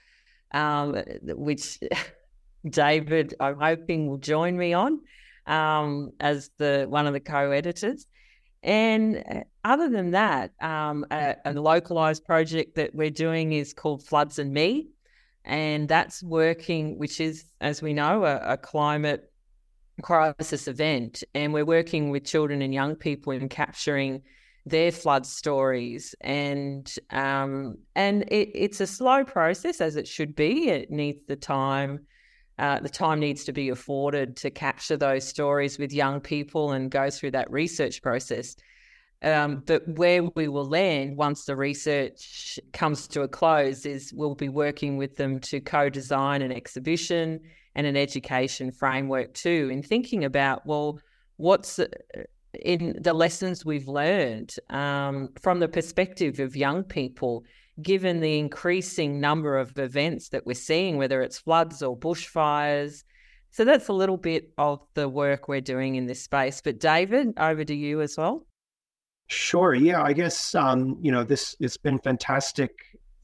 um, 0.53 1.01
which 1.23 1.79
David, 2.69 3.33
I'm 3.39 3.59
hoping, 3.59 4.07
will 4.07 4.17
join 4.17 4.57
me 4.57 4.73
on 4.73 5.01
um, 5.47 6.11
as 6.19 6.51
the 6.57 6.85
one 6.87 7.07
of 7.07 7.13
the 7.13 7.19
co-editors. 7.19 8.05
And 8.63 9.23
uh, 9.29 9.41
other 9.63 9.89
than 9.89 10.11
that, 10.11 10.51
um, 10.61 11.05
a, 11.11 11.35
a, 11.45 11.53
localized 11.53 12.25
project 12.25 12.75
that 12.75 12.93
we're 12.93 13.09
doing 13.09 13.53
is 13.53 13.73
called 13.73 14.03
Floods 14.03 14.37
and 14.37 14.53
Me. 14.53 14.89
And 15.43 15.87
that's 15.87 16.21
working, 16.21 16.99
which 16.99 17.19
is, 17.19 17.45
as 17.59 17.81
we 17.81 17.93
know, 17.93 18.25
a, 18.25 18.53
a 18.53 18.57
climate 18.57 19.31
crisis 20.01 20.67
event, 20.67 21.23
and 21.33 21.53
we're 21.53 21.65
working 21.65 22.09
with 22.09 22.25
children 22.25 22.61
and 22.61 22.73
young 22.73 22.95
people 22.95 23.33
in 23.33 23.49
capturing 23.49 24.21
their 24.65 24.91
flood 24.91 25.25
stories. 25.25 26.13
And 26.21 26.93
um, 27.09 27.77
and 27.95 28.23
it, 28.23 28.51
it's 28.53 28.81
a 28.81 28.87
slow 28.87 29.23
process 29.23 29.81
as 29.81 29.95
it 29.95 30.07
should 30.07 30.35
be. 30.35 30.69
It 30.69 30.91
needs 30.91 31.21
the 31.27 31.35
time 31.35 32.05
uh, 32.61 32.79
the 32.79 32.89
time 32.89 33.19
needs 33.19 33.43
to 33.45 33.51
be 33.51 33.69
afforded 33.69 34.37
to 34.37 34.51
capture 34.51 34.95
those 34.95 35.27
stories 35.27 35.79
with 35.79 35.91
young 35.91 36.21
people 36.21 36.73
and 36.73 36.91
go 36.91 37.09
through 37.09 37.31
that 37.31 37.49
research 37.51 38.01
process. 38.03 38.55
Um, 39.23 39.63
but 39.65 39.81
where 39.87 40.23
we 40.23 40.47
will 40.47 40.69
land 40.69 41.17
once 41.17 41.45
the 41.45 41.55
research 41.55 42.59
comes 42.71 43.07
to 43.09 43.21
a 43.21 43.27
close 43.27 43.85
is 43.85 44.13
we'll 44.13 44.35
be 44.35 44.49
working 44.49 44.97
with 44.97 45.17
them 45.17 45.39
to 45.39 45.59
co-design 45.59 46.43
an 46.43 46.51
exhibition 46.51 47.39
and 47.73 47.87
an 47.87 47.97
education 47.97 48.71
framework 48.71 49.33
too, 49.33 49.69
in 49.71 49.81
thinking 49.81 50.23
about, 50.23 50.65
well, 50.65 50.99
what's 51.37 51.79
uh, 51.79 51.87
in 52.63 52.97
the 53.01 53.13
lessons 53.13 53.65
we've 53.65 53.87
learned 53.87 54.53
um, 54.69 55.29
from 55.41 55.59
the 55.59 55.67
perspective 55.67 56.39
of 56.39 56.55
young 56.55 56.83
people, 56.83 57.43
given 57.81 58.19
the 58.19 58.39
increasing 58.39 59.19
number 59.19 59.57
of 59.57 59.77
events 59.77 60.29
that 60.29 60.45
we're 60.45 60.53
seeing, 60.53 60.97
whether 60.97 61.21
it's 61.21 61.39
floods 61.39 61.81
or 61.81 61.97
bushfires. 61.97 63.03
So 63.51 63.65
that's 63.65 63.87
a 63.87 63.93
little 63.93 64.17
bit 64.17 64.51
of 64.57 64.79
the 64.93 65.09
work 65.09 65.47
we're 65.47 65.61
doing 65.61 65.95
in 65.95 66.05
this 66.05 66.23
space. 66.23 66.61
But 66.63 66.79
David, 66.79 67.33
over 67.37 67.63
to 67.63 67.75
you 67.75 68.01
as 68.01 68.17
well. 68.17 68.45
Sure. 69.27 69.73
Yeah, 69.73 70.03
I 70.03 70.13
guess 70.13 70.55
um, 70.55 70.97
you 71.01 71.11
know 71.11 71.23
this. 71.23 71.55
It's 71.59 71.77
been 71.77 71.99
fantastic 71.99 72.71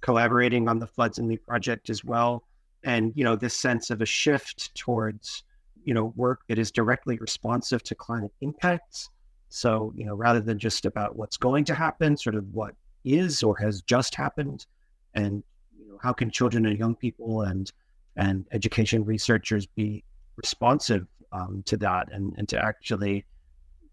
collaborating 0.02 0.70
on 0.70 0.80
the 0.80 0.88
Floods 0.88 1.18
and 1.18 1.28
Me 1.28 1.38
project 1.38 1.90
as 1.90 2.04
well 2.04 2.44
and 2.84 3.12
you 3.16 3.24
know 3.24 3.36
this 3.36 3.54
sense 3.54 3.90
of 3.90 4.02
a 4.02 4.06
shift 4.06 4.74
towards 4.76 5.44
you 5.84 5.94
know 5.94 6.14
work 6.16 6.42
that 6.48 6.58
is 6.58 6.72
directly 6.72 7.18
responsive 7.18 7.84
to 7.84 7.94
climate 7.96 8.32
impacts 8.42 9.10
so 9.50 9.94
you 9.96 10.06
know 10.06 10.16
rather 10.16 10.40
than 10.40 10.58
just 10.58 10.86
about 10.86 11.16
what's 11.16 11.38
going 11.38 11.66
to 11.66 11.76
happen 11.76 12.18
sort 12.18 12.36
of 12.36 12.46
what 12.54 12.74
is 13.16 13.44
or 13.44 13.58
has 13.58 13.82
just 13.82 14.16
happened 14.16 14.66
and 15.14 15.44
you 15.78 15.88
know 15.88 15.98
how 16.02 16.14
can 16.14 16.30
children 16.30 16.66
and 16.66 16.78
young 16.78 16.96
people 16.96 17.42
and 17.42 17.72
and 18.16 18.46
education 18.52 19.04
researchers 19.06 19.66
be 19.66 20.04
responsive 20.36 21.08
um, 21.32 21.64
to 21.66 21.78
that 21.78 22.12
and, 22.12 22.34
and 22.38 22.50
to 22.50 22.58
actually 22.64 23.26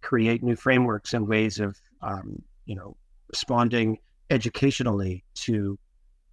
create 0.00 0.42
new 0.42 0.56
frameworks 0.56 1.14
and 1.14 1.26
ways 1.26 1.60
of 1.60 1.78
um, 2.02 2.42
you 2.66 2.74
know 2.74 2.96
responding 3.28 3.98
educationally 4.30 5.24
to 5.34 5.78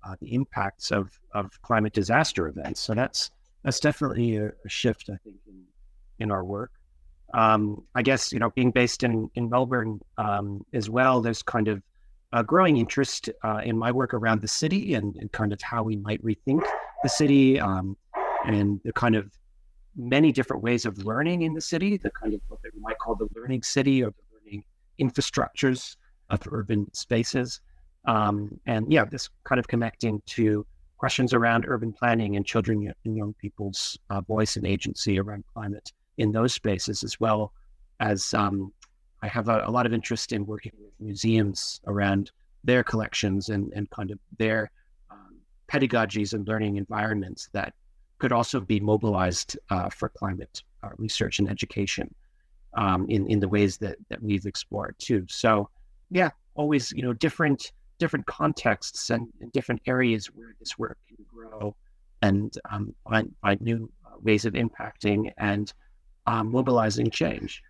uh, 0.03 0.15
the 0.19 0.33
impacts 0.33 0.91
of 0.91 1.19
of 1.33 1.61
climate 1.61 1.93
disaster 1.93 2.47
events. 2.47 2.79
So 2.79 2.93
that's 2.93 3.31
that's 3.63 3.79
definitely 3.79 4.37
a, 4.37 4.47
a 4.47 4.69
shift, 4.69 5.09
I 5.09 5.17
think, 5.23 5.37
in, 5.47 5.63
in 6.19 6.31
our 6.31 6.43
work. 6.43 6.71
Um, 7.33 7.83
I 7.95 8.01
guess 8.01 8.33
you 8.33 8.39
know, 8.39 8.49
being 8.51 8.71
based 8.71 9.03
in 9.03 9.29
in 9.35 9.49
Melbourne 9.49 9.99
um, 10.17 10.65
as 10.73 10.89
well, 10.89 11.21
there's 11.21 11.43
kind 11.43 11.67
of 11.67 11.81
a 12.33 12.43
growing 12.43 12.77
interest 12.77 13.29
uh, 13.43 13.61
in 13.63 13.77
my 13.77 13.91
work 13.91 14.13
around 14.13 14.41
the 14.41 14.47
city 14.47 14.93
and, 14.93 15.15
and, 15.17 15.31
kind 15.31 15.51
of 15.51 15.61
how 15.61 15.83
we 15.83 15.97
might 15.97 16.23
rethink 16.23 16.65
the 17.03 17.09
city 17.09 17.59
um, 17.59 17.97
and 18.45 18.79
the 18.85 18.93
kind 18.93 19.15
of 19.15 19.29
many 19.95 20.31
different 20.31 20.63
ways 20.63 20.85
of 20.85 20.97
learning 20.99 21.41
in 21.41 21.53
the 21.53 21.61
city, 21.61 21.97
the 21.97 22.11
kind 22.11 22.33
of 22.33 22.41
what 22.47 22.59
we 22.63 22.79
might 22.79 22.97
call 22.99 23.15
the 23.15 23.27
learning 23.35 23.61
city 23.61 24.01
or 24.01 24.11
the 24.11 24.23
learning 24.33 24.63
infrastructures 24.99 25.97
of 26.29 26.41
urban 26.49 26.91
spaces. 26.93 27.59
Um, 28.05 28.59
and 28.65 28.91
yeah, 28.91 29.05
this 29.05 29.29
kind 29.43 29.59
of 29.59 29.67
connecting 29.67 30.21
to 30.27 30.65
questions 30.97 31.33
around 31.33 31.65
urban 31.67 31.91
planning 31.91 32.35
and 32.35 32.45
children 32.45 32.93
and 33.05 33.17
young 33.17 33.33
people's 33.33 33.97
uh, 34.09 34.21
voice 34.21 34.55
and 34.55 34.65
agency 34.65 35.19
around 35.19 35.43
climate 35.53 35.91
in 36.17 36.31
those 36.31 36.53
spaces, 36.53 37.03
as 37.03 37.19
well 37.19 37.51
as 37.99 38.33
um, 38.33 38.71
I 39.21 39.27
have 39.27 39.49
a, 39.49 39.63
a, 39.65 39.71
lot 39.71 39.85
of 39.85 39.93
interest 39.93 40.31
in 40.31 40.45
working 40.45 40.71
with 40.79 40.93
museums 40.99 41.79
around 41.85 42.31
their 42.63 42.83
collections 42.83 43.49
and, 43.49 43.71
and 43.73 43.89
kind 43.89 44.11
of 44.11 44.19
their 44.37 44.71
um, 45.09 45.35
pedagogies 45.67 46.33
and 46.33 46.47
learning 46.47 46.77
environments 46.77 47.49
that 47.53 47.73
could 48.17 48.31
also 48.31 48.59
be 48.59 48.79
mobilized 48.79 49.57
uh, 49.69 49.89
for 49.89 50.09
climate 50.09 50.63
uh, 50.83 50.89
research 50.97 51.39
and 51.39 51.49
education 51.49 52.13
um, 52.75 53.05
in 53.09 53.27
in 53.27 53.39
the 53.39 53.47
ways 53.47 53.77
that 53.77 53.97
that 54.09 54.21
we've 54.21 54.45
explored 54.45 54.95
too. 54.99 55.25
So 55.29 55.69
yeah, 56.09 56.29
always 56.55 56.91
you 56.91 57.01
know 57.01 57.13
different 57.13 57.71
different 58.01 58.25
contexts 58.25 59.11
and, 59.11 59.27
and 59.41 59.51
different 59.51 59.81
areas 59.85 60.25
where 60.27 60.55
this 60.59 60.77
work 60.79 60.97
can 61.07 61.23
grow 61.31 61.75
and 62.23 62.57
um, 62.71 62.95
find, 63.07 63.31
find 63.43 63.61
new 63.61 63.87
uh, 64.05 64.15
ways 64.21 64.43
of 64.45 64.53
impacting 64.53 65.31
and 65.37 65.71
um, 66.25 66.51
mobilizing 66.51 67.11
change. 67.11 67.61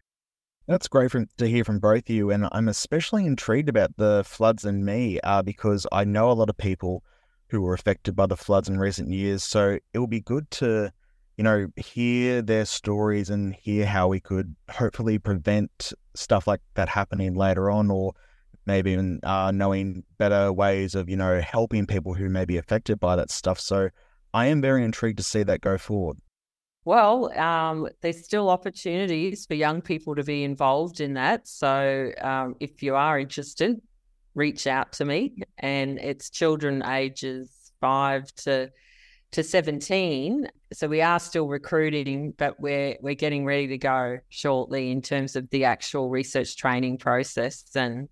That's 0.67 0.87
great 0.87 1.11
from, 1.11 1.27
to 1.37 1.47
hear 1.47 1.63
from 1.63 1.79
both 1.79 2.09
of 2.09 2.09
you, 2.09 2.31
and 2.31 2.47
I'm 2.51 2.67
especially 2.67 3.25
intrigued 3.25 3.67
about 3.67 3.97
the 3.97 4.23
floods 4.25 4.63
and 4.63 4.85
me 4.85 5.19
uh, 5.21 5.41
because 5.41 5.85
I 5.91 6.03
know 6.03 6.31
a 6.31 6.33
lot 6.33 6.49
of 6.49 6.57
people 6.57 7.03
who 7.49 7.61
were 7.61 7.73
affected 7.73 8.15
by 8.15 8.27
the 8.27 8.37
floods 8.37 8.69
in 8.69 8.79
recent 8.79 9.09
years. 9.09 9.43
So 9.43 9.79
it 9.93 9.99
will 9.99 10.07
be 10.07 10.21
good 10.21 10.49
to 10.51 10.93
you 11.41 11.43
know, 11.43 11.67
hear 11.75 12.41
their 12.43 12.65
stories 12.65 13.31
and 13.31 13.55
hear 13.55 13.83
how 13.85 14.07
we 14.07 14.19
could 14.19 14.55
hopefully 14.69 15.17
prevent 15.17 15.91
stuff 16.13 16.45
like 16.45 16.61
that 16.75 16.87
happening 16.87 17.33
later 17.33 17.71
on, 17.71 17.89
or 17.89 18.13
maybe 18.67 18.91
even 18.91 19.19
uh, 19.23 19.49
knowing 19.49 20.03
better 20.19 20.53
ways 20.53 20.93
of, 20.93 21.09
you 21.09 21.17
know, 21.17 21.41
helping 21.41 21.87
people 21.87 22.13
who 22.13 22.29
may 22.29 22.45
be 22.45 22.57
affected 22.57 22.99
by 22.99 23.15
that 23.15 23.31
stuff. 23.31 23.59
So 23.59 23.89
I 24.35 24.45
am 24.47 24.61
very 24.61 24.83
intrigued 24.83 25.17
to 25.17 25.23
see 25.23 25.41
that 25.41 25.61
go 25.61 25.79
forward. 25.79 26.17
Well, 26.83 27.31
um, 27.37 27.87
there's 28.01 28.23
still 28.23 28.49
opportunities 28.49 29.45
for 29.45 29.53
young 29.53 29.81
people 29.81 30.15
to 30.15 30.23
be 30.23 30.43
involved 30.43 30.99
in 30.99 31.13
that. 31.13 31.47
So 31.47 32.11
um, 32.19 32.55
if 32.59 32.81
you 32.81 32.95
are 32.95 33.19
interested, 33.19 33.79
reach 34.33 34.65
out 34.65 34.93
to 34.93 35.05
me. 35.05 35.35
And 35.59 35.99
it's 35.99 36.29
children 36.29 36.83
ages 36.83 37.71
five 37.79 38.33
to 38.43 38.71
to 39.31 39.43
17. 39.43 40.49
So 40.73 40.89
we 40.89 41.01
are 41.01 41.19
still 41.19 41.47
recruiting, 41.47 42.33
but 42.37 42.59
we're 42.59 42.97
we're 43.01 43.15
getting 43.15 43.45
ready 43.45 43.67
to 43.67 43.77
go 43.77 44.17
shortly 44.29 44.91
in 44.91 45.01
terms 45.01 45.35
of 45.35 45.49
the 45.51 45.65
actual 45.65 46.09
research 46.09 46.57
training 46.57 46.97
process 46.97 47.63
and 47.75 48.09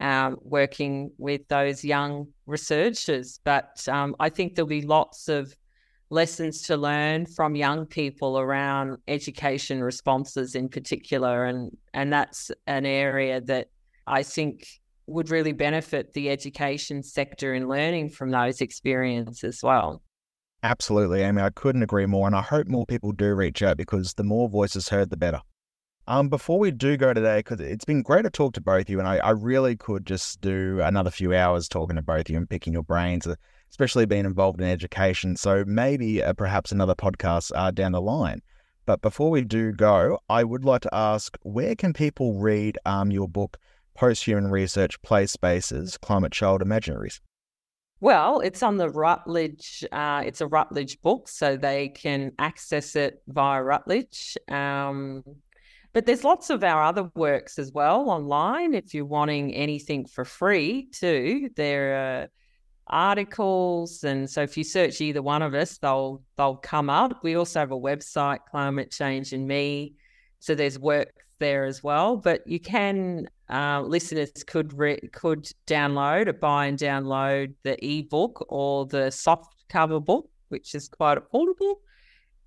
um, 0.00 0.36
working 0.42 1.12
with 1.16 1.48
those 1.48 1.84
young 1.84 2.28
researchers. 2.46 3.40
But 3.44 3.86
um, 3.88 4.14
I 4.20 4.28
think 4.28 4.54
there'll 4.54 4.68
be 4.68 4.82
lots 4.82 5.28
of 5.28 5.54
lessons 6.10 6.62
to 6.62 6.76
learn 6.76 7.26
from 7.26 7.56
young 7.56 7.86
people 7.86 8.38
around 8.38 8.98
education 9.08 9.82
responses 9.82 10.54
in 10.54 10.68
particular, 10.68 11.44
and 11.44 11.76
and 11.94 12.12
that's 12.12 12.50
an 12.66 12.86
area 12.86 13.40
that 13.42 13.68
I 14.06 14.22
think 14.22 14.66
would 15.06 15.30
really 15.30 15.52
benefit 15.52 16.12
the 16.14 16.30
education 16.30 17.02
sector 17.02 17.54
in 17.54 17.68
learning 17.68 18.10
from 18.10 18.30
those 18.30 18.60
experiences 18.60 19.44
as 19.44 19.62
well. 19.62 20.02
Absolutely, 20.62 21.22
Amy. 21.22 21.42
I 21.42 21.50
couldn't 21.50 21.82
agree 21.82 22.06
more. 22.06 22.26
And 22.26 22.34
I 22.34 22.42
hope 22.42 22.66
more 22.66 22.86
people 22.86 23.12
do 23.12 23.34
reach 23.34 23.62
out 23.62 23.76
because 23.76 24.14
the 24.14 24.24
more 24.24 24.48
voices 24.48 24.88
heard, 24.88 25.10
the 25.10 25.16
better. 25.16 25.40
Um, 26.08 26.28
before 26.28 26.58
we 26.58 26.70
do 26.70 26.96
go 26.96 27.12
today, 27.12 27.38
because 27.38 27.60
it's 27.60 27.84
been 27.84 28.02
great 28.02 28.22
to 28.22 28.30
talk 28.30 28.54
to 28.54 28.60
both 28.60 28.88
you, 28.88 28.98
and 29.00 29.08
I, 29.08 29.18
I 29.18 29.30
really 29.30 29.76
could 29.76 30.06
just 30.06 30.40
do 30.40 30.80
another 30.80 31.10
few 31.10 31.34
hours 31.34 31.68
talking 31.68 31.96
to 31.96 32.02
both 32.02 32.20
of 32.20 32.30
you 32.30 32.36
and 32.36 32.48
picking 32.48 32.72
your 32.72 32.84
brains, 32.84 33.26
especially 33.70 34.06
being 34.06 34.24
involved 34.24 34.60
in 34.60 34.66
education. 34.66 35.36
So 35.36 35.64
maybe 35.66 36.22
uh, 36.22 36.32
perhaps 36.32 36.72
another 36.72 36.94
podcast 36.94 37.52
uh, 37.54 37.70
down 37.70 37.92
the 37.92 38.00
line. 38.00 38.42
But 38.86 39.02
before 39.02 39.30
we 39.30 39.42
do 39.42 39.72
go, 39.72 40.18
I 40.28 40.44
would 40.44 40.64
like 40.64 40.82
to 40.82 40.94
ask 40.94 41.36
where 41.42 41.74
can 41.74 41.92
people 41.92 42.38
read 42.38 42.78
um, 42.86 43.10
your 43.10 43.28
book, 43.28 43.56
Post 43.94 44.24
Human 44.24 44.48
Research 44.48 45.00
Play 45.02 45.26
Spaces 45.26 45.98
Climate 45.98 46.32
Child 46.32 46.62
Imaginaries? 46.62 47.20
Well, 48.00 48.40
it's 48.40 48.62
on 48.62 48.76
the 48.76 48.90
Routledge, 48.90 49.84
Uh, 49.90 50.22
it's 50.24 50.40
a 50.40 50.46
Routledge 50.46 51.00
book, 51.00 51.28
so 51.28 51.56
they 51.56 51.88
can 51.88 52.32
access 52.38 52.94
it 52.94 53.22
via 53.26 53.62
Routledge. 53.62 54.36
Um, 54.48 55.24
but 55.94 56.04
there's 56.04 56.22
lots 56.22 56.50
of 56.50 56.62
our 56.62 56.82
other 56.82 57.10
works 57.14 57.58
as 57.58 57.72
well 57.72 58.10
online. 58.10 58.74
If 58.74 58.92
you're 58.92 59.06
wanting 59.06 59.54
anything 59.54 60.04
for 60.04 60.26
free 60.26 60.88
too, 60.92 61.48
there 61.56 61.94
are 61.96 62.28
articles, 62.88 64.04
and 64.04 64.28
so 64.28 64.42
if 64.42 64.56
you 64.56 64.64
search 64.64 65.00
either 65.00 65.22
one 65.22 65.42
of 65.42 65.54
us, 65.54 65.78
they'll 65.78 66.22
they'll 66.36 66.56
come 66.56 66.90
up. 66.90 67.22
We 67.22 67.36
also 67.36 67.60
have 67.60 67.72
a 67.72 67.78
website, 67.78 68.38
Climate 68.50 68.90
Change 68.90 69.32
and 69.32 69.46
Me. 69.46 69.94
So 70.38 70.54
there's 70.54 70.78
work 70.78 71.12
there 71.38 71.64
as 71.64 71.82
well. 71.82 72.16
But 72.16 72.46
you 72.46 72.60
can 72.60 73.28
uh, 73.50 73.82
listeners 73.82 74.30
could 74.46 74.76
re- 74.76 75.08
could 75.12 75.50
download 75.66 76.28
or 76.28 76.32
buy 76.32 76.66
and 76.66 76.78
download 76.78 77.54
the 77.62 77.76
ebook 77.84 78.44
or 78.48 78.86
the 78.86 79.10
soft 79.10 79.64
cover 79.68 80.00
book, 80.00 80.28
which 80.48 80.74
is 80.74 80.88
quite 80.88 81.18
affordable 81.18 81.74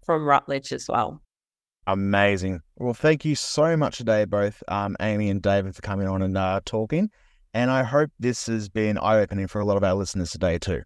from 0.05 0.25
Routledge 0.25 0.73
as 0.73 0.87
well. 0.87 1.21
Amazing. 1.87 2.61
Well, 2.77 2.93
thank 2.93 3.25
you 3.25 3.35
so 3.35 3.75
much 3.75 3.97
today, 3.97 4.25
both 4.25 4.61
um, 4.67 4.95
Amy 4.99 5.29
and 5.29 5.41
David, 5.41 5.75
for 5.75 5.81
coming 5.81 6.07
on 6.07 6.21
and 6.21 6.37
uh, 6.37 6.59
talking. 6.63 7.09
And 7.53 7.71
I 7.71 7.83
hope 7.83 8.11
this 8.19 8.45
has 8.45 8.69
been 8.69 8.97
eye 8.97 9.19
opening 9.19 9.47
for 9.47 9.59
a 9.59 9.65
lot 9.65 9.77
of 9.77 9.83
our 9.83 9.95
listeners 9.95 10.31
today, 10.31 10.59
too. 10.59 10.83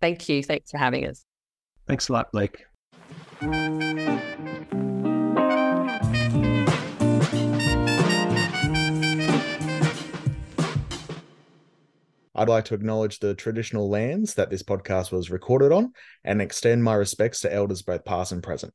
Thank 0.00 0.28
you. 0.28 0.42
Thanks 0.42 0.70
for 0.70 0.78
having 0.78 1.06
us. 1.06 1.24
Thanks 1.86 2.08
a 2.08 2.12
lot, 2.12 2.32
Blake. 2.32 2.64
I'd 12.34 12.48
like 12.48 12.64
to 12.66 12.74
acknowledge 12.74 13.18
the 13.18 13.34
traditional 13.34 13.90
lands 13.90 14.32
that 14.34 14.48
this 14.48 14.62
podcast 14.62 15.12
was 15.12 15.30
recorded 15.30 15.72
on 15.72 15.92
and 16.24 16.40
extend 16.40 16.82
my 16.82 16.94
respects 16.94 17.40
to 17.40 17.52
elders 17.52 17.82
both 17.82 18.06
past 18.06 18.32
and 18.32 18.42
present. 18.42 18.72